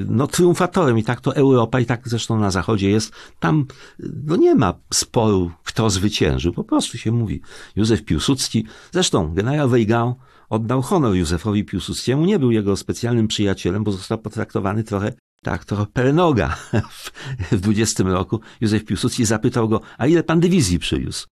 [0.07, 3.14] no, triumfatorem i tak to Europa i tak zresztą na Zachodzie jest.
[3.39, 3.66] Tam
[3.99, 6.53] no, nie ma sporu, kto zwyciężył.
[6.53, 7.41] Po prostu się mówi
[7.76, 8.66] Józef Piłsudski.
[8.91, 10.16] Zresztą generał Weigand
[10.49, 12.26] oddał honor Józefowi Piłsudskiemu.
[12.26, 16.57] Nie był jego specjalnym przyjacielem, bo został potraktowany trochę tak, trochę pernoga
[17.51, 18.39] w 20 roku.
[18.62, 21.28] Józef Piłsudski zapytał go, a ile pan dywizji przywiózł?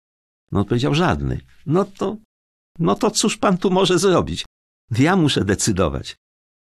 [0.53, 1.41] No odpowiedział żadnej.
[1.67, 2.17] No to,
[2.79, 4.45] no to cóż pan tu może zrobić?
[4.99, 6.17] Ja muszę decydować.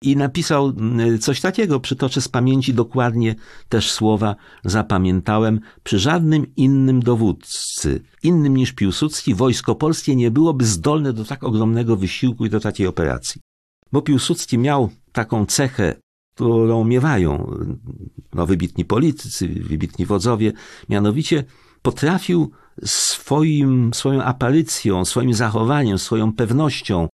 [0.03, 3.35] I napisał mm, coś takiego, przytoczę z pamięci dokładnie
[3.68, 11.12] też słowa, zapamiętałem, przy żadnym innym dowódcy, innym niż Piłsudski, wojsko polskie nie byłoby zdolne
[11.12, 13.41] do tak ogromnego wysiłku i do takiej operacji.
[13.93, 15.95] Bo Piłsudski miał taką cechę,
[16.35, 17.57] którą miewają
[18.35, 20.53] no, wybitni politycy, wybitni wodzowie,
[20.89, 21.45] mianowicie
[21.83, 22.51] potrafił
[22.85, 27.09] swoim, swoją aparycją, swoim zachowaniem, swoją pewnością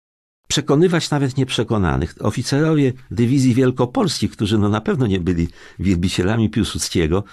[0.47, 2.15] przekonywać nawet nieprzekonanych.
[2.19, 5.47] Oficerowie dywizji wielkopolskich, którzy no na pewno nie byli
[5.79, 7.23] wielbicielami Piłsudskiego,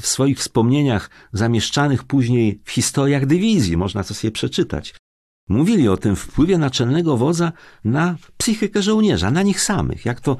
[0.00, 4.94] w swoich wspomnieniach zamieszczanych później w historiach dywizji, można to sobie przeczytać,
[5.48, 7.52] mówili o tym wpływie naczelnego wodza
[7.84, 10.36] na psychikę żołnierza, na nich samych, jak to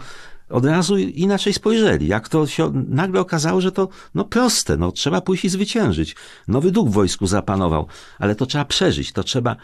[0.51, 2.07] od razu inaczej spojrzeli.
[2.07, 6.17] Jak to się nagle okazało, że to no proste, no trzeba pójść i zwyciężyć.
[6.49, 7.87] Nowy duch w wojsku zapanował,
[8.19, 9.57] ale to trzeba przeżyć, to trzeba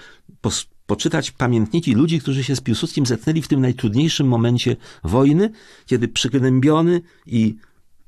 [0.42, 5.50] pos- poczytać pamiętniki ludzi, którzy się z Piłsudskim zetknęli w tym najtrudniejszym momencie wojny,
[5.86, 7.56] kiedy przygnębiony i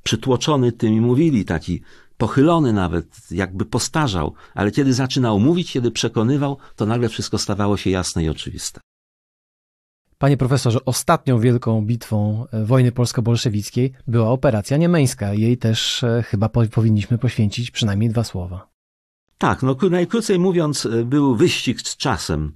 [0.02, 1.82] przytłoczony tymi mówili, taki
[2.16, 7.90] pochylony nawet, jakby postarzał, ale kiedy zaczynał mówić, kiedy przekonywał, to nagle wszystko stawało się
[7.90, 8.80] jasne i oczywiste.
[10.18, 15.34] Panie profesorze, ostatnią wielką bitwą e, wojny polsko-bolszewickiej była operacja niemeńska.
[15.34, 18.68] Jej też e, chyba powinniśmy poświęcić przynajmniej dwa słowa.
[19.38, 22.52] Tak, no najkrócej mówiąc, e, był wyścig z czasem.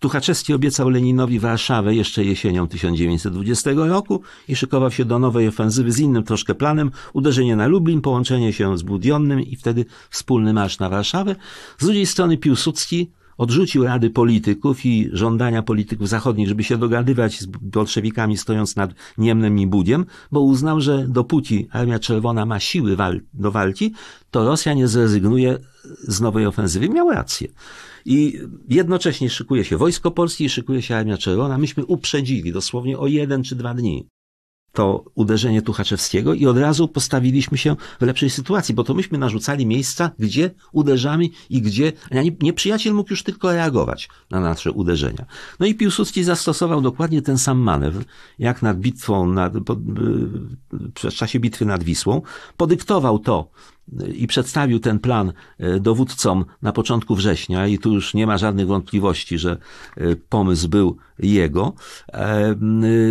[0.00, 5.98] Tuchaczewski obiecał Leninowi Warszawę jeszcze jesienią 1920 roku i szykował się do nowej ofensywy z
[5.98, 10.88] innym troszkę planem, uderzenie na Lublin, połączenie się z Budionnym i wtedy wspólny marsz na
[10.88, 11.36] Warszawę.
[11.78, 17.46] Z drugiej strony Piłsudski odrzucił rady polityków i żądania polityków zachodnich, żeby się dogadywać z
[17.46, 23.20] bolszewikami stojąc nad Niemnem i Budiem, bo uznał, że dopóki Armia Czerwona ma siły wal
[23.34, 23.94] do walki,
[24.30, 25.58] to Rosja nie zrezygnuje
[26.02, 26.88] z nowej ofensywy.
[26.88, 27.48] Miał rację.
[28.04, 31.58] I jednocześnie szykuje się Wojsko Polskie i szykuje się Armia Czerwona.
[31.58, 34.06] Myśmy uprzedzili dosłownie o jeden czy dwa dni
[34.72, 39.66] to uderzenie Tuchaczewskiego i od razu postawiliśmy się w lepszej sytuacji, bo to myśmy narzucali
[39.66, 41.92] miejsca, gdzie uderzamy i gdzie
[42.42, 45.26] nieprzyjaciel mógł już tylko reagować na nasze uderzenia.
[45.60, 48.04] No i Piłsudski zastosował dokładnie ten sam manewr,
[48.38, 49.52] jak nad bitwą, nad,
[50.94, 52.22] w czasie bitwy nad Wisłą.
[52.56, 53.50] Podyktował to
[54.14, 58.66] i przedstawił ten plan e, dowódcom na początku września i tu już nie ma żadnych
[58.66, 59.58] wątpliwości, że
[59.96, 61.72] e, pomysł był jego,
[62.12, 62.54] e,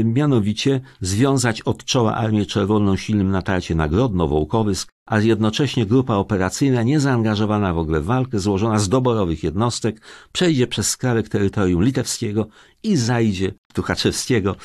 [0.03, 6.83] mianowicie związać od czoła Armię Czerwoną silnym natarcie na Grodno, Wołkowysk, a jednocześnie grupa operacyjna
[6.83, 10.01] niezaangażowana w ogóle w walkę, złożona z doborowych jednostek,
[10.31, 12.47] przejdzie przez skrawek terytorium litewskiego
[12.83, 14.55] i zajdzie Tuchaczewskiego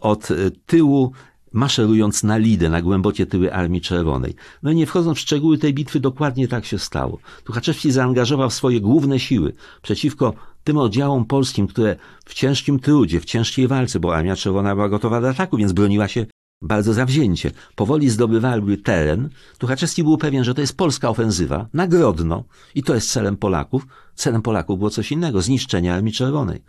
[0.00, 0.28] od
[0.66, 1.12] tyłu
[1.52, 4.34] maszerując na Lidę, na głębokie tyły Armii Czerwonej.
[4.62, 7.18] No i nie wchodząc w szczegóły tej bitwy, dokładnie tak się stało.
[7.44, 10.34] Tuchaczewski zaangażował swoje główne siły przeciwko
[10.64, 15.20] tym oddziałom polskim, które w ciężkim trudzie, w ciężkiej walce, bo Armia Czerwona była gotowa
[15.20, 16.26] do ataku, więc broniła się
[16.62, 17.50] bardzo zawzięcie.
[17.74, 19.28] Powoli zdobywały teren.
[19.58, 22.44] Tuchaczewski był pewien, że to jest polska ofensywa, nagrodno
[22.74, 23.86] i to jest celem Polaków.
[24.14, 26.62] Celem Polaków było coś innego, zniszczenie Armii Czerwonej.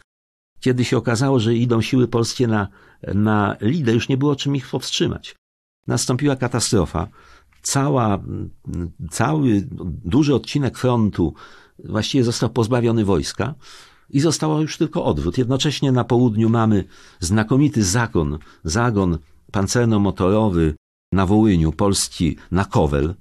[0.62, 2.68] Kiedy się okazało, że idą siły polskie na,
[3.14, 5.36] na Lidę, już nie było czym ich powstrzymać.
[5.88, 7.08] Nastąpiła katastrofa.
[7.62, 8.20] Cała,
[9.12, 9.68] cały
[10.06, 11.34] duży odcinek frontu
[11.86, 13.54] właściwie został pozbawiony wojska
[14.10, 15.38] i zostało już tylko odwrót.
[15.38, 16.84] Jednocześnie na południu mamy
[17.20, 19.18] znakomity zagon, zagon
[19.52, 20.74] pancerno-motorowy
[21.12, 23.16] na Wołyniu, polski na Kowel,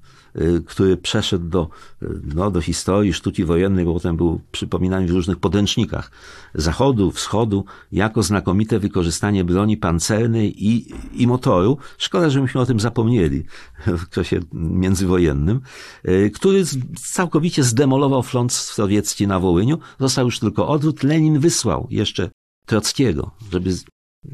[0.67, 1.69] który przeszedł do,
[2.03, 6.11] y, no, do historii sztuki wojennej, bo potem był przypominany w różnych podręcznikach
[6.55, 11.79] zachodu, wschodu, jako znakomite wykorzystanie broni pancernej i, i motoru.
[11.99, 13.45] Szkoda, że myśmy o tym zapomnieli
[13.87, 15.61] w czasie międzywojennym,
[16.09, 16.65] y, który
[17.03, 19.79] całkowicie zdemolował front sowiecki na Wołyniu.
[20.01, 21.03] Został już tylko odwrót.
[21.03, 22.31] Lenin wysłał jeszcze
[22.67, 23.71] Trockiego, żeby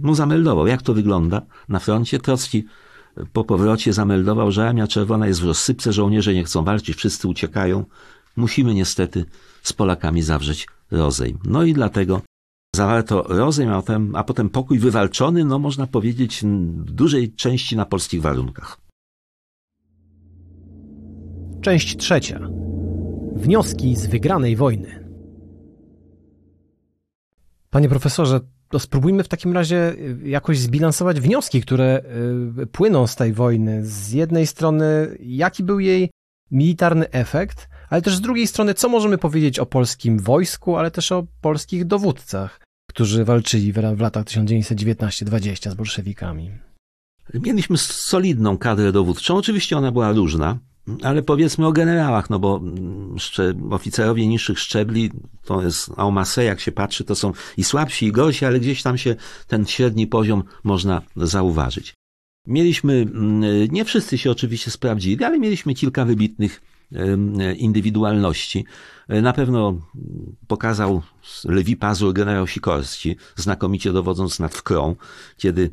[0.03, 2.19] mu zameldował, jak to wygląda na froncie.
[2.19, 2.65] Trocki
[3.33, 7.85] po powrocie zameldował, że Armia Czerwona jest w rozsypce, żołnierze nie chcą walczyć, wszyscy uciekają.
[8.37, 9.25] Musimy niestety
[9.62, 11.39] z Polakami zawrzeć rozejm.
[11.45, 12.23] No i dlatego
[12.77, 16.43] zawarto rozejm, a potem, a potem pokój wywalczony, no można powiedzieć,
[16.85, 18.79] w dużej części na polskich warunkach.
[21.61, 22.49] Część trzecia.
[23.37, 25.09] Wnioski z wygranej wojny.
[27.71, 32.03] Panie profesorze, to spróbujmy w takim razie y, jakoś zbilansować wnioski, które
[32.62, 33.87] y, płyną z tej wojny.
[33.87, 36.11] Z jednej strony, jaki był jej
[36.51, 41.12] militarny efekt, ale też z drugiej strony, co możemy powiedzieć o polskim wojsku, ale też
[41.12, 46.51] o polskich dowódcach, którzy walczyli w latach 1919-20 z bolszewikami.
[47.35, 49.37] Mieliśmy solidną kadrę dowódczą.
[49.37, 50.59] Oczywiście ona była różna.
[51.03, 53.16] Ale powiedzmy o generałach, no bo mm,
[53.70, 55.11] oficerowie niższych szczebli,
[55.45, 58.99] to jest aumase, jak się patrzy, to są i słabsi, i gorsi, ale gdzieś tam
[58.99, 59.16] się
[59.47, 61.95] ten średni poziom można zauważyć.
[62.47, 66.62] Mieliśmy, mm, nie wszyscy się oczywiście sprawdzili, ale mieliśmy kilka wybitnych
[67.57, 68.64] indywidualności.
[69.09, 69.80] Na pewno
[70.47, 71.03] pokazał
[71.45, 74.97] Lewi Pazur generał Sikorski, znakomicie dowodząc nad Wkrą,
[75.37, 75.70] kiedy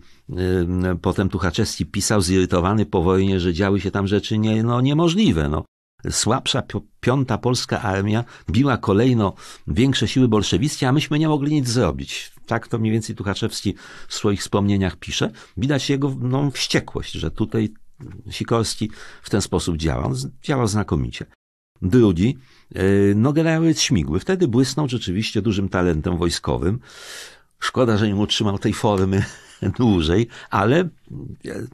[1.01, 5.49] potem Tuchaczewski pisał zirytowany po wojnie, że działy się tam rzeczy nie, no, niemożliwe.
[5.49, 5.65] No.
[6.09, 6.63] Słabsza
[6.99, 9.33] piąta polska armia biła kolejno
[9.67, 12.31] większe siły bolszewickie, a myśmy nie mogli nic zrobić.
[12.45, 13.75] Tak to mniej więcej Tuchaczewski
[14.07, 15.31] w swoich wspomnieniach pisze.
[15.57, 17.73] Widać jego no, wściekłość, że tutaj
[18.29, 18.91] Sikorski
[19.21, 20.13] w ten sposób działał.
[20.43, 21.25] Działał znakomicie.
[21.81, 22.37] Drugi,
[22.75, 22.83] e,
[23.15, 24.19] no generał Śmigły.
[24.19, 26.79] Wtedy błysnął rzeczywiście dużym talentem wojskowym.
[27.59, 29.23] Szkoda, że nie utrzymał tej formy
[29.69, 30.89] dłużej, ale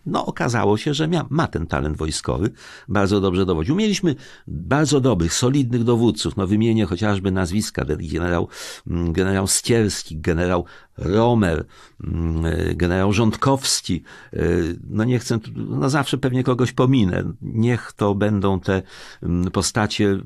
[0.05, 2.51] no, okazało się, że mia, ma ten talent wojskowy,
[2.87, 3.75] bardzo dobrze dowodził.
[3.75, 4.15] Mieliśmy
[4.47, 8.47] bardzo dobrych, solidnych dowódców, no wymienię chociażby nazwiska, generał,
[8.87, 10.65] mm, generał Stierski, generał
[10.97, 11.65] Romer,
[12.03, 12.43] mm,
[12.77, 18.81] generał Rządkowski, y, no nie chcę, no zawsze pewnie kogoś pominę, niech to będą te
[19.23, 20.19] mm, postacie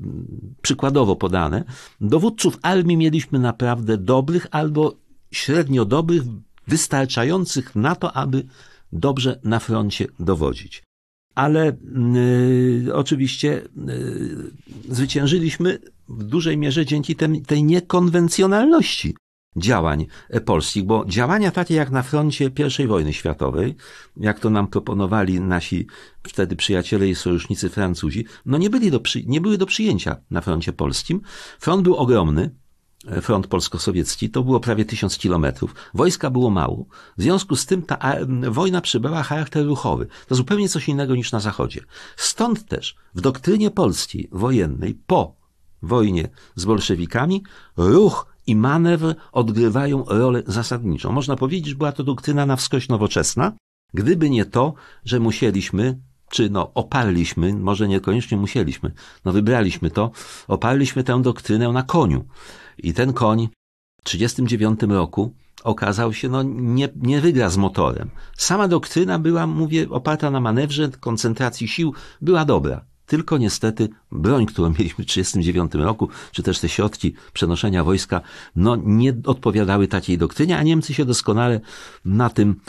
[0.62, 1.64] przykładowo podane.
[2.00, 4.94] Dowódców armii mieliśmy naprawdę dobrych albo
[5.30, 6.22] średnio dobrych,
[6.66, 8.46] wystarczających na to, aby
[8.92, 10.82] dobrze na froncie dowodzić.
[11.34, 11.76] Ale
[12.86, 14.50] y, oczywiście y,
[14.88, 19.14] zwyciężyliśmy w dużej mierze dzięki tem, tej niekonwencjonalności
[19.56, 20.06] działań
[20.44, 22.50] polskich, bo działania takie jak na froncie
[22.84, 23.74] I wojny światowej,
[24.16, 25.86] jak to nam proponowali nasi
[26.22, 30.72] wtedy przyjaciele i sojusznicy Francuzi, no nie, byli do, nie były do przyjęcia na froncie
[30.72, 31.20] polskim.
[31.58, 32.50] Front był ogromny,
[33.22, 35.74] front polsko-sowiecki, to było prawie tysiąc kilometrów.
[35.94, 36.86] Wojska było mało.
[37.16, 38.16] W związku z tym ta
[38.50, 40.06] wojna przybrała charakter ruchowy.
[40.26, 41.80] To zupełnie coś innego niż na Zachodzie.
[42.16, 45.36] Stąd też w doktrynie polskiej wojennej po
[45.82, 47.42] wojnie z bolszewikami
[47.76, 51.12] ruch i manewr odgrywają rolę zasadniczą.
[51.12, 53.52] Można powiedzieć, że była to doktryna na wskroś nowoczesna,
[53.94, 54.74] gdyby nie to,
[55.04, 55.98] że musieliśmy
[56.34, 58.92] czy no oparliśmy, może niekoniecznie musieliśmy,
[59.24, 60.10] no wybraliśmy to,
[60.48, 62.24] oparliśmy tę doktrynę na koniu.
[62.78, 63.48] I ten koń
[64.00, 68.10] w 1939 roku okazał się, no nie, nie wygra z motorem.
[68.36, 72.84] Sama doktryna była, mówię, oparta na manewrze, koncentracji sił, była dobra.
[73.06, 78.20] Tylko niestety broń, którą mieliśmy w 1939 roku, czy też te środki przenoszenia wojska,
[78.56, 81.60] no nie odpowiadały takiej doktrynie, a Niemcy się doskonale
[82.04, 82.60] na tym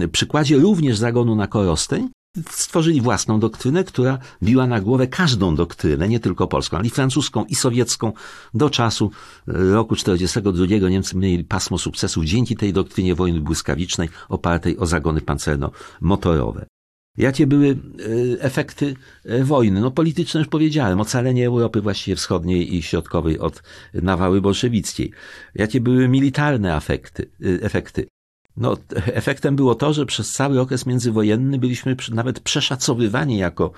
[0.00, 2.08] yy, przykładzie również zagonu na Korosteń
[2.50, 7.44] stworzyli własną doktrynę, która biła na głowę każdą doktrynę, nie tylko polską, ale i francuską,
[7.44, 8.12] i sowiecką.
[8.54, 9.10] Do czasu
[9.48, 15.20] e, roku 1942 Niemcy mieli pasmo sukcesów dzięki tej doktrynie wojny błyskawicznej opartej o zagony
[15.20, 16.66] pancerno-motorowe.
[17.16, 19.80] Jakie były e, efekty e, wojny?
[19.80, 23.62] No polityczne już powiedziałem, ocalenie Europy właściwie wschodniej i środkowej od
[23.94, 25.12] nawały bolszewickiej.
[25.54, 27.30] Jakie były militarne efekty?
[27.62, 28.06] efekty?
[28.56, 33.72] No, efektem było to, że przez cały okres międzywojenny byliśmy nawet przeszacowywani jako,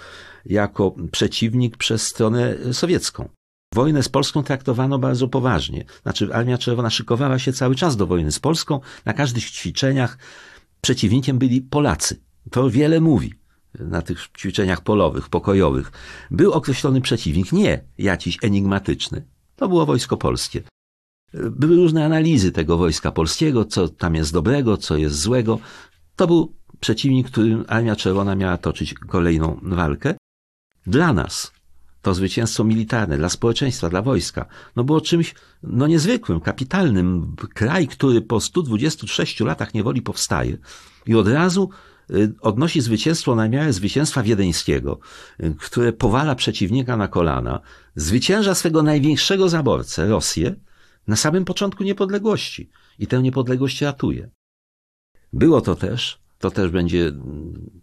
[0.47, 3.29] jako przeciwnik przez stronę sowiecką.
[3.75, 5.85] Wojnę z Polską traktowano bardzo poważnie.
[6.03, 8.81] Znaczy, Armia Czerwona szykowała się cały czas do wojny z Polską.
[9.05, 10.19] Na każdych ćwiczeniach
[10.81, 12.21] przeciwnikiem byli Polacy.
[12.51, 13.35] To wiele mówi
[13.79, 15.93] na tych ćwiczeniach polowych, pokojowych.
[16.31, 19.25] Był określony przeciwnik, nie jakiś enigmatyczny.
[19.57, 20.63] To było wojsko polskie.
[21.35, 25.59] Były różne analizy tego wojska polskiego, co tam jest dobrego, co jest złego.
[26.17, 30.15] To był przeciwnik, którym Armia Czerwona miała toczyć kolejną walkę.
[30.87, 31.53] dla nas
[32.03, 37.37] to zwycięstwo militarne, dla społeczeństwa, dla wojska, no było czymś no niezwykłym, kapitalnym.
[37.55, 40.59] Kraj, który po 126 latach niewoli powstaje
[41.07, 41.71] i od razu
[42.11, 44.99] y, odnosi zwycięstwo na miarę zwycięstwa wiedeńskiego,
[45.41, 47.61] y, które powala przeciwnika na kolana,
[47.97, 50.55] zwycięża swego największego zaborcę, Rosję,
[51.07, 54.31] na samym początku niepodległości i tę niepodległość ratuje.
[55.33, 57.81] Było to też, to też będzie mm,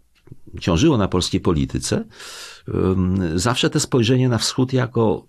[0.60, 2.04] ciążyło na polskiej polityce,
[3.34, 5.26] zawsze te spojrzenie na wschód jako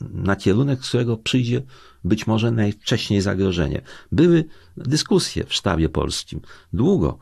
[0.00, 1.62] na kierunek, z którego przyjdzie
[2.04, 3.82] być może najwcześniej zagrożenie.
[4.12, 4.44] Były
[4.76, 6.40] dyskusje w sztabie polskim.
[6.72, 7.18] Długo.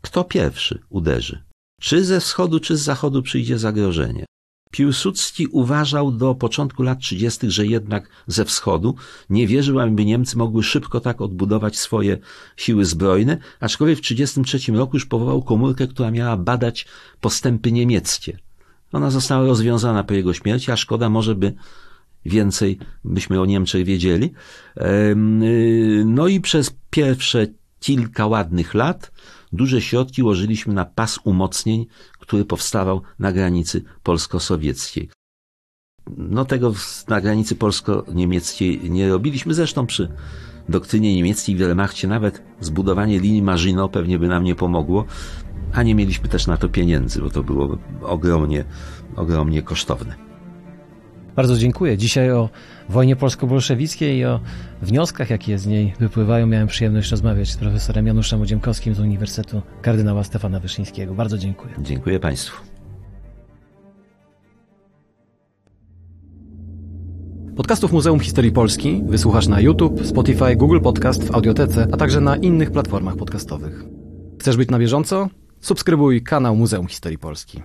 [0.00, 1.42] Kto pierwszy uderzy?
[1.80, 4.24] Czy ze wschodu, czy z zachodu przyjdzie zagrożenie?
[4.72, 8.94] Piłsudski uważał do początku lat 30., że jednak ze wschodu
[9.30, 12.18] nie wierzył, aby Niemcy mogły szybko tak odbudować swoje
[12.56, 16.86] siły zbrojne, aczkolwiek w 1933 roku już powołał komórkę, która miała badać
[17.20, 18.38] postępy niemieckie.
[18.92, 21.54] Ona została rozwiązana po jego śmierci, a szkoda może by
[22.24, 24.32] więcej byśmy o Niemczech wiedzieli.
[24.76, 25.14] Y,
[26.04, 27.46] no i przez pierwsze
[27.80, 29.12] kilka ładnych lat
[29.52, 31.86] duże środki łożyliśmy na pas umocnień,
[32.18, 35.10] który powstawał na granicy polsko-sowieckiej.
[36.16, 36.72] No tego
[37.08, 40.08] na granicy polsko-niemieckiej nie robiliśmy, zresztą przy
[40.68, 45.04] doktrynie niemieckiej w Wehrmachcie nawet zbudowanie linii Maginot pewnie by nam nie pomogło,
[45.72, 48.64] a nie mieliśmy też na to pieniędzy, bo to było ogromnie,
[49.16, 50.31] ogromnie kosztowne.
[51.36, 51.98] Bardzo dziękuję.
[51.98, 52.48] Dzisiaj o
[52.88, 54.40] wojnie polsko-bolszewickiej i o
[54.82, 60.24] wnioskach, jakie z niej wypływają, miałem przyjemność rozmawiać z profesorem Januszem Odziemkowskim z Uniwersytetu Kardynała
[60.24, 61.14] Stefana Wyszyńskiego.
[61.14, 61.74] Bardzo dziękuję.
[61.78, 62.62] Dziękuję Państwu.
[67.56, 72.36] Podcastów Muzeum Historii Polski wysłuchasz na YouTube, Spotify, Google Podcast, w Audiotece, a także na
[72.36, 73.84] innych platformach podcastowych.
[74.40, 75.28] Chcesz być na bieżąco?
[75.60, 77.62] Subskrybuj kanał Muzeum Historii Polski.